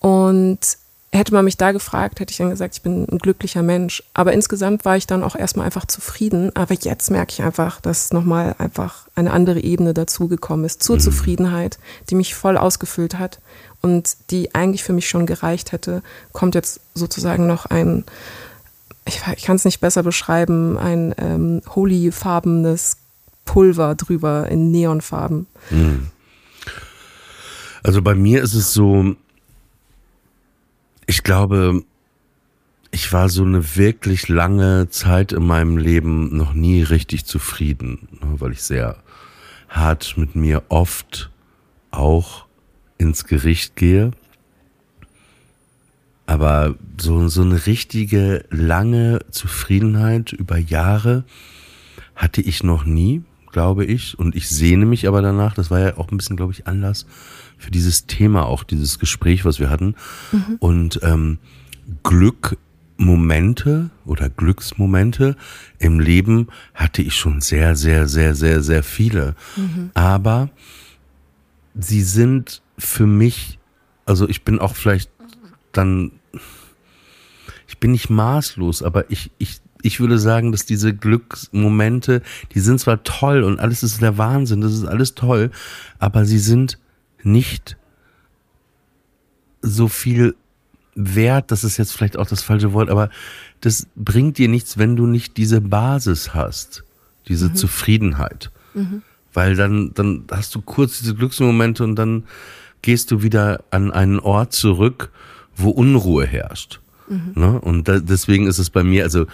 Und 0.00 0.58
hätte 1.12 1.34
man 1.34 1.44
mich 1.44 1.58
da 1.58 1.72
gefragt, 1.72 2.20
hätte 2.20 2.30
ich 2.30 2.38
dann 2.38 2.50
gesagt, 2.50 2.74
ich 2.74 2.82
bin 2.82 3.06
ein 3.10 3.18
glücklicher 3.18 3.62
Mensch. 3.62 4.02
Aber 4.14 4.32
insgesamt 4.32 4.84
war 4.86 4.96
ich 4.96 5.06
dann 5.06 5.22
auch 5.22 5.36
erstmal 5.36 5.66
einfach 5.66 5.84
zufrieden. 5.84 6.54
Aber 6.56 6.74
jetzt 6.74 7.10
merke 7.10 7.32
ich 7.32 7.42
einfach, 7.42 7.80
dass 7.82 8.12
nochmal 8.12 8.54
einfach 8.58 9.08
eine 9.14 9.30
andere 9.30 9.60
Ebene 9.60 9.92
dazugekommen 9.92 10.64
ist 10.64 10.82
zur 10.82 10.98
Zufriedenheit, 10.98 11.78
die 12.08 12.14
mich 12.14 12.34
voll 12.34 12.56
ausgefüllt 12.56 13.18
hat 13.18 13.40
und 13.82 14.16
die 14.30 14.54
eigentlich 14.54 14.84
für 14.84 14.94
mich 14.94 15.08
schon 15.08 15.26
gereicht 15.26 15.72
hätte, 15.72 16.02
kommt 16.32 16.54
jetzt 16.54 16.80
sozusagen 16.94 17.46
noch 17.46 17.66
ein, 17.66 18.04
ich, 19.04 19.20
ich 19.36 19.42
kann 19.42 19.56
es 19.56 19.66
nicht 19.66 19.80
besser 19.80 20.02
beschreiben, 20.02 20.78
ein 20.78 21.14
ähm, 21.18 21.62
holy-farbenes 21.74 22.96
Pulver 23.44 23.96
drüber 23.96 24.48
in 24.48 24.70
Neonfarben. 24.70 25.46
Also 27.82 28.00
bei 28.00 28.14
mir 28.14 28.42
ist 28.42 28.54
es 28.54 28.72
so, 28.72 29.14
ich 31.12 31.24
glaube, 31.24 31.84
ich 32.90 33.12
war 33.12 33.28
so 33.28 33.44
eine 33.44 33.76
wirklich 33.76 34.28
lange 34.28 34.88
Zeit 34.88 35.32
in 35.32 35.46
meinem 35.46 35.76
Leben 35.76 36.34
noch 36.34 36.54
nie 36.54 36.82
richtig 36.82 37.26
zufrieden, 37.26 38.08
ne, 38.12 38.40
weil 38.40 38.52
ich 38.52 38.62
sehr 38.62 38.96
hart 39.68 40.14
mit 40.16 40.36
mir 40.36 40.62
oft 40.70 41.30
auch 41.90 42.46
ins 42.96 43.26
Gericht 43.26 43.76
gehe. 43.76 44.12
Aber 46.24 46.76
so, 46.98 47.28
so 47.28 47.42
eine 47.42 47.66
richtige 47.66 48.46
lange 48.48 49.18
Zufriedenheit 49.30 50.32
über 50.32 50.56
Jahre 50.56 51.24
hatte 52.16 52.40
ich 52.40 52.62
noch 52.62 52.86
nie, 52.86 53.22
glaube 53.50 53.84
ich. 53.84 54.18
Und 54.18 54.34
ich 54.34 54.48
sehne 54.48 54.86
mich 54.86 55.06
aber 55.06 55.20
danach. 55.20 55.52
Das 55.52 55.70
war 55.70 55.78
ja 55.78 55.98
auch 55.98 56.10
ein 56.10 56.16
bisschen, 56.16 56.38
glaube 56.38 56.52
ich, 56.54 56.66
Anlass 56.66 57.04
für 57.62 57.70
dieses 57.70 58.06
Thema, 58.06 58.46
auch 58.46 58.64
dieses 58.64 58.98
Gespräch, 58.98 59.44
was 59.44 59.60
wir 59.60 59.70
hatten. 59.70 59.94
Und 60.58 60.98
ähm, 61.02 61.38
Glückmomente 62.02 63.90
oder 64.04 64.28
Glücksmomente 64.28 65.36
im 65.78 66.00
Leben 66.00 66.48
hatte 66.74 67.02
ich 67.02 67.14
schon 67.14 67.40
sehr, 67.40 67.76
sehr, 67.76 68.08
sehr, 68.08 68.34
sehr, 68.34 68.62
sehr 68.62 68.82
viele. 68.82 69.36
Aber 69.94 70.50
sie 71.78 72.02
sind 72.02 72.62
für 72.78 73.06
mich, 73.06 73.60
also 74.06 74.28
ich 74.28 74.42
bin 74.42 74.58
auch 74.58 74.74
vielleicht 74.74 75.10
dann, 75.70 76.10
ich 77.68 77.78
bin 77.78 77.94
ich 77.94 78.10
maßlos, 78.10 78.82
aber 78.82 79.08
ich, 79.08 79.30
ich, 79.38 79.60
ich 79.82 80.00
würde 80.00 80.18
sagen, 80.18 80.50
dass 80.50 80.66
diese 80.66 80.94
Glücksmomente, 80.94 82.22
die 82.54 82.60
sind 82.60 82.80
zwar 82.80 83.04
toll 83.04 83.44
und 83.44 83.60
alles 83.60 83.84
ist 83.84 84.02
der 84.02 84.18
Wahnsinn, 84.18 84.60
das 84.60 84.72
ist 84.72 84.84
alles 84.84 85.14
toll, 85.14 85.50
aber 86.00 86.24
sie 86.24 86.40
sind 86.40 86.78
nicht 87.24 87.76
so 89.62 89.88
viel 89.88 90.34
wert, 90.94 91.50
das 91.50 91.64
ist 91.64 91.78
jetzt 91.78 91.92
vielleicht 91.92 92.18
auch 92.18 92.26
das 92.26 92.42
falsche 92.42 92.72
Wort, 92.72 92.90
aber 92.90 93.08
das 93.60 93.86
bringt 93.96 94.38
dir 94.38 94.48
nichts, 94.48 94.76
wenn 94.76 94.96
du 94.96 95.06
nicht 95.06 95.36
diese 95.36 95.60
Basis 95.60 96.34
hast, 96.34 96.84
diese 97.28 97.48
mhm. 97.48 97.54
Zufriedenheit. 97.54 98.50
Mhm. 98.74 99.02
Weil 99.32 99.56
dann, 99.56 99.92
dann 99.94 100.24
hast 100.30 100.54
du 100.54 100.60
kurz 100.60 100.98
diese 100.98 101.14
Glücksmomente 101.14 101.84
und 101.84 101.96
dann 101.96 102.24
gehst 102.82 103.10
du 103.10 103.22
wieder 103.22 103.64
an 103.70 103.90
einen 103.90 104.18
Ort 104.18 104.52
zurück, 104.52 105.10
wo 105.56 105.70
Unruhe 105.70 106.26
herrscht. 106.26 106.81
Mhm. 107.12 107.32
Ne? 107.34 107.60
Und 107.60 107.88
da, 107.88 107.98
deswegen 107.98 108.46
ist 108.46 108.58
es 108.58 108.70
bei 108.70 108.82
mir, 108.82 109.04
also 109.04 109.26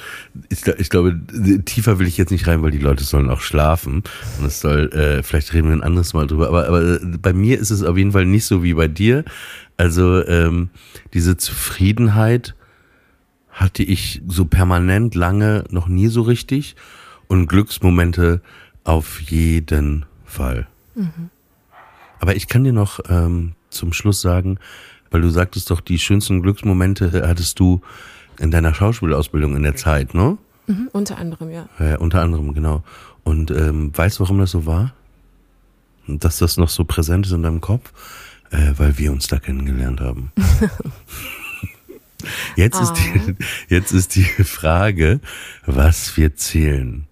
ich, 0.49 0.67
ich, 0.67 0.91
glaube, 0.91 1.21
tiefer 1.65 1.99
will 1.99 2.09
ich 2.09 2.17
jetzt 2.17 2.31
nicht 2.31 2.47
rein, 2.49 2.63
weil 2.63 2.73
die 2.73 2.79
Leute 2.79 3.05
sollen 3.05 3.31
auch 3.31 3.41
schlafen. 3.41 4.03
Und 4.39 4.47
es 4.47 4.61
soll, 4.61 4.93
äh, 4.93 5.23
vielleicht 5.23 5.55
reden 5.55 5.69
wir 5.69 5.77
ein 5.77 5.85
anderes 5.85 6.13
Mal 6.13 6.27
drüber, 6.27 6.49
aber, 6.49 6.67
aber 6.67 6.99
bei 7.23 7.33
mir 7.33 7.59
ist 7.59 7.71
es 7.71 7.85
auf 7.85 7.97
jeden 7.97 8.13
Fall 8.13 8.27
nicht 8.27 8.47
so 8.47 8.65
wie 8.65 8.75
bei 8.75 8.89
dir. 8.89 9.25
Also 9.77 10.27
ähm, 10.27 10.71
diese 11.15 11.37
Zufriedenheit 11.37 12.57
hatte 13.51 13.85
ich 13.85 14.23
so 14.27 14.45
permanent 14.45 15.15
lange 15.15 15.65
noch 15.71 15.87
nie 15.87 16.09
so 16.09 16.23
richtig 16.23 16.75
und 17.29 17.47
Glücksmomente 17.47 18.43
auf 18.83 19.21
jeden 19.21 20.05
Fall. 20.25 20.67
Mhm. 20.97 21.31
Aber 22.19 22.35
ich 22.35 22.49
kann 22.49 22.65
dir 22.65 22.73
noch 22.73 22.99
ähm, 23.09 23.53
zum 23.71 23.93
Schluss 23.93 24.21
sagen, 24.21 24.59
weil 25.11 25.21
du 25.21 25.31
sagtest 25.31 25.71
doch, 25.71 25.81
die 25.81 25.99
schönsten 25.99 26.43
Glücksmomente 26.43 27.27
hattest 27.27 27.59
du 27.61 27.81
in 28.39 28.51
deiner 28.51 28.75
Schauspielausbildung 28.75 29.57
in 29.57 29.63
der 29.63 29.77
Zeit, 29.77 30.15
ne? 30.15 30.39
Mhm, 30.67 30.89
unter 30.93 31.19
anderem, 31.19 31.51
ja. 31.51 31.69
Ja, 31.79 31.99
unter 31.99 32.23
anderem, 32.23 32.55
genau. 32.55 32.83
Und 33.25 33.51
ähm, 33.51 33.91
weißt 33.95 34.19
du, 34.19 34.25
warum 34.25 34.39
das 34.39 34.51
so 34.51 34.67
war? 34.67 34.93
Dass 36.07 36.39
das 36.39 36.57
noch 36.57 36.69
so 36.69 36.85
präsent 36.85 37.27
ist 37.27 37.33
in 37.33 37.43
deinem 37.43 37.61
Kopf? 37.61 37.93
Äh, 38.51 38.73
weil 38.77 38.97
wir 38.97 39.13
uns 39.13 39.27
da 39.27 39.39
kennengelernt 39.39 40.01
haben. 40.01 40.33
jetzt, 42.57 42.79
oh. 42.79 42.83
ist 42.83 42.95
die, 42.95 43.19
ah. 43.19 43.45
jetzt 43.69 43.93
ist 43.93 44.15
die 44.15 44.25
Frage, 44.25 45.21
was 45.67 46.17
wir 46.17 46.35
zählen. 46.37 47.07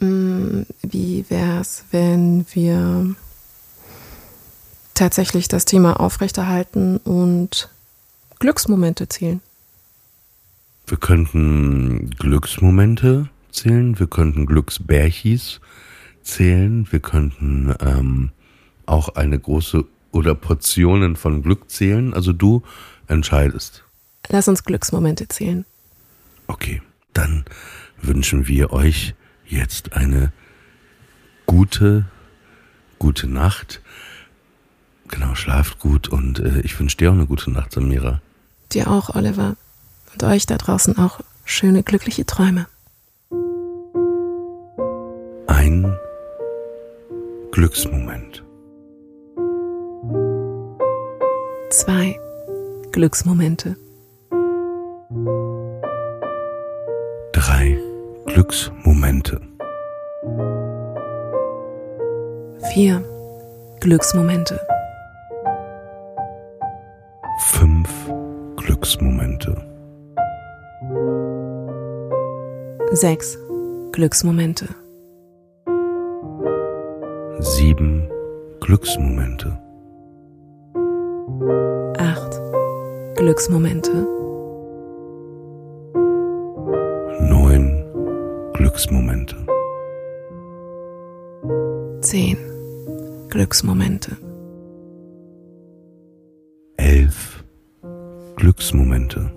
Mm, 0.00 0.62
wie 0.82 1.24
wär's, 1.28 1.84
wenn 1.90 2.46
wir 2.52 3.14
tatsächlich 4.98 5.48
das 5.48 5.64
Thema 5.64 6.00
aufrechterhalten 6.00 6.98
und 6.98 7.70
Glücksmomente 8.38 9.08
zählen? 9.08 9.40
Wir 10.86 10.98
könnten 10.98 12.10
Glücksmomente 12.10 13.28
zählen, 13.50 13.98
wir 13.98 14.06
könnten 14.06 14.46
Glücksbärchis 14.46 15.60
zählen, 16.22 16.86
wir 16.90 17.00
könnten 17.00 17.74
ähm, 17.80 18.30
auch 18.86 19.10
eine 19.10 19.38
große 19.38 19.84
oder 20.12 20.34
Portionen 20.34 21.16
von 21.16 21.42
Glück 21.42 21.70
zählen. 21.70 22.14
Also 22.14 22.32
du 22.32 22.62
entscheidest. 23.06 23.84
Lass 24.28 24.48
uns 24.48 24.64
Glücksmomente 24.64 25.28
zählen. 25.28 25.64
Okay, 26.46 26.82
dann 27.12 27.44
wünschen 28.00 28.48
wir 28.48 28.72
euch 28.72 29.14
jetzt 29.46 29.92
eine 29.92 30.32
gute, 31.46 32.06
gute 32.98 33.26
Nacht. 33.26 33.80
Genau, 35.08 35.34
schlaft 35.34 35.78
gut 35.78 36.08
und 36.08 36.38
äh, 36.38 36.60
ich 36.60 36.78
wünsche 36.78 36.96
dir 36.96 37.10
auch 37.10 37.14
eine 37.14 37.26
gute 37.26 37.50
Nacht, 37.50 37.72
Samira. 37.72 38.20
Dir 38.72 38.90
auch, 38.90 39.14
Oliver. 39.14 39.56
Und 40.12 40.22
euch 40.22 40.46
da 40.46 40.56
draußen 40.56 40.98
auch 40.98 41.20
schöne, 41.44 41.82
glückliche 41.82 42.26
Träume. 42.26 42.66
Ein 45.46 45.96
Glücksmoment. 47.52 48.44
Zwei 51.70 52.18
Glücksmomente. 52.92 53.76
Drei 57.32 57.78
Glücksmomente. 58.26 59.40
Vier 62.72 63.02
Glücksmomente. 63.80 64.60
Fünf 67.88 68.12
Glücksmomente. 68.56 69.56
Sechs 72.92 73.38
Glücksmomente. 73.92 74.66
Sieben 77.40 78.08
Glücksmomente. 78.60 79.58
Glücksmomente. 83.16 83.92
Neun 87.20 87.84
Glücksmomente. 88.52 89.36
Zehn 92.00 92.38
Glücksmomente. 93.28 94.27
Glücksmomente. 98.48 99.30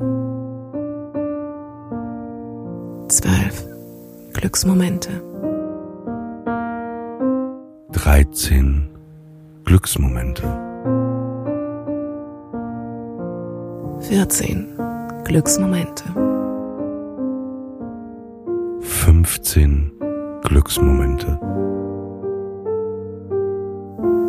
Zwölf 3.09 3.65
Glücksmomente. 4.31 5.09
Dreizehn 7.91 8.87
Glücksmomente. 9.65 10.43
14 14.07 14.77
Glücksmomente. 15.25 16.03
15 19.03 19.91
Glücksmomente. 20.41 21.37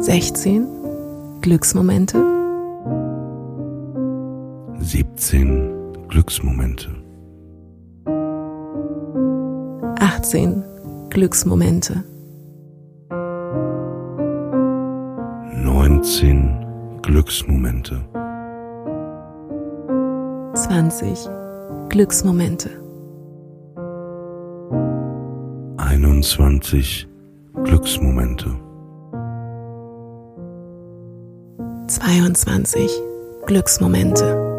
16 0.00 0.66
Glücksmomente. 1.40 2.41
Glücksmomente. 6.22 6.88
18 9.98 10.62
Glücksmomente. 11.10 12.04
19 15.64 17.00
Glücksmomente. 17.02 18.00
20 20.54 21.28
Glücksmomente. 21.88 22.70
21 25.78 27.08
Glücksmomente. 27.64 28.46
22 31.88 32.90
Glücksmomente. 33.46 34.51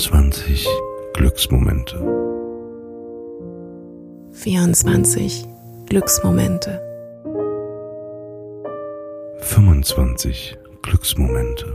23 0.00 0.66
Glücksmomente. 1.12 1.94
24 4.32 5.46
Glücksmomente. 5.90 6.80
25 9.42 10.56
Glücksmomente. 10.82 11.66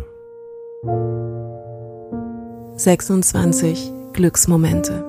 26 2.78 3.92
Glücksmomente. 4.14 5.04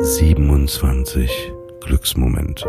27 0.00 1.52
Glücksmomente. 1.80 2.64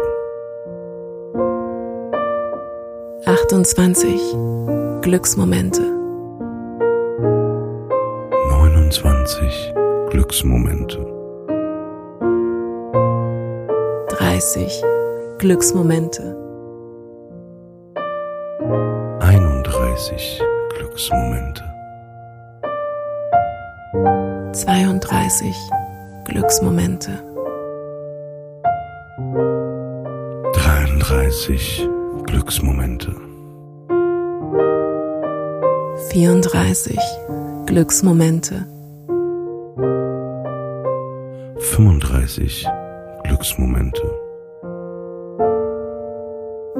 28 3.25 4.35
Glücksmomente. 5.01 5.96
29 9.27 9.73
Glücksmomente. 10.09 10.97
30 14.07 14.81
Glücksmomente. 15.37 16.23
31 19.19 20.41
Glücksmomente. 20.77 21.63
32 24.53 25.57
Glücksmomente. 26.23 27.11
33 30.53 31.89
Glücksmomente. 32.23 33.11
34 36.13 36.97
Glücksmomente. 37.65 38.76
35 41.71 42.65
Glücksmomente. 43.23 44.01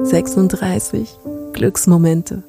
36 0.04 1.18
Glücksmomente. 1.52 2.42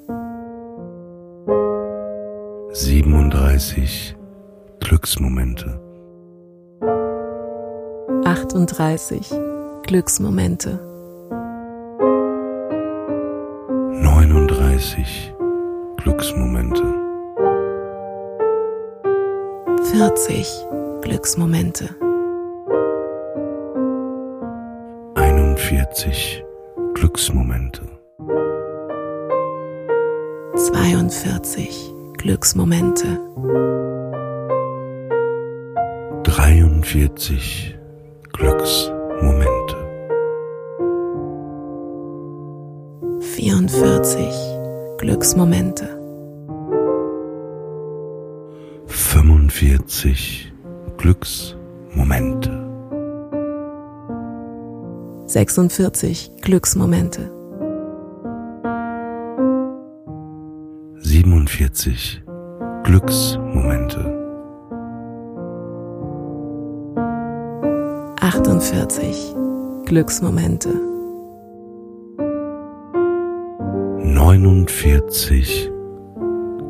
37 2.74 4.16
Glücksmomente. 4.80 5.80
38 8.26 9.30
Glücksmomente. 9.84 10.80
39 14.02 15.34
Glücksmomente. 15.98 16.84
40 19.92 20.66
Glücksmomente. 21.02 22.09
41 25.90 26.44
Glücksmomente. 26.94 27.82
42 30.56 31.94
Glücksmomente. 32.18 33.20
43 36.24 37.76
Glücksmomente. 38.34 39.76
44 43.20 44.98
Glücksmomente. 45.00 45.88
45 48.88 50.54
Glücksmomente. 50.98 52.59
46 55.30 56.32
Glücksmomente. 56.42 57.30
47 60.98 62.24
Glücksmomente. 62.84 64.00
48 68.20 69.36
Glücksmomente. 69.86 70.70
49 74.00 75.70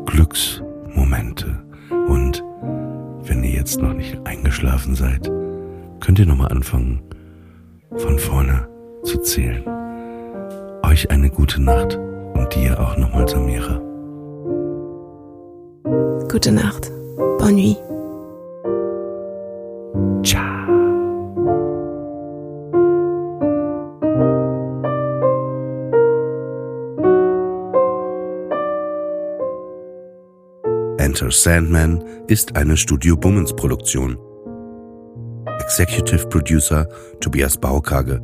Glücksmomente. 0.05 1.63
Und 2.09 2.43
wenn 3.23 3.41
ihr 3.45 3.51
jetzt 3.51 3.81
noch 3.81 3.93
nicht 3.93 4.19
eingeschlafen 4.27 4.95
seid, 4.95 5.31
könnt 6.01 6.19
ihr 6.19 6.25
nochmal 6.25 6.51
anfangen, 6.51 6.99
von 7.97 8.19
vorne 8.19 8.67
zu 9.03 9.19
zählen. 9.19 9.63
Euch 10.83 11.09
eine 11.09 11.29
gute 11.29 11.61
Nacht 11.61 11.95
und 12.33 12.55
dir 12.55 12.79
auch 12.79 12.97
nochmal, 12.97 13.27
Samira. 13.27 13.81
Gute 16.31 16.51
Nacht. 16.51 16.91
Bonne 17.39 17.53
nuit. 17.53 17.77
Ciao. 20.23 20.49
Enter 30.97 31.31
Sandman 31.31 32.03
ist 32.27 32.55
eine 32.55 32.77
Studio 32.77 33.15
Bummens 33.17 33.55
Produktion. 33.55 34.17
Executive 35.69 36.27
Producer 36.29 36.87
Tobias 37.21 37.55
Baukage. 37.55 38.19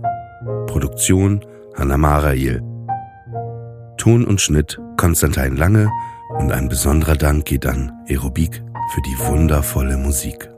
Produktion 0.66 1.46
Hanna 1.76 1.96
Marail. 1.96 2.60
Ton 3.98 4.26
und 4.26 4.42
Schnitt 4.42 4.80
Konstantin 4.98 5.56
Lange 5.56 5.92
und 6.40 6.52
ein 6.52 6.70
besonderer 6.70 7.16
Dank 7.16 7.46
geht 7.46 7.68
an 7.68 7.92
Aerobik 8.10 8.64
für 8.96 9.02
die 9.04 9.20
wundervolle 9.28 9.96
Musik. 9.96 10.50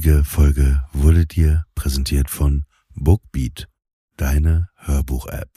Heutige 0.00 0.24
Folge 0.24 0.82
wurde 0.94 1.26
dir 1.26 1.66
präsentiert 1.74 2.30
von 2.30 2.64
Bookbeat, 2.94 3.68
deine 4.16 4.70
Hörbuch-App. 4.76 5.50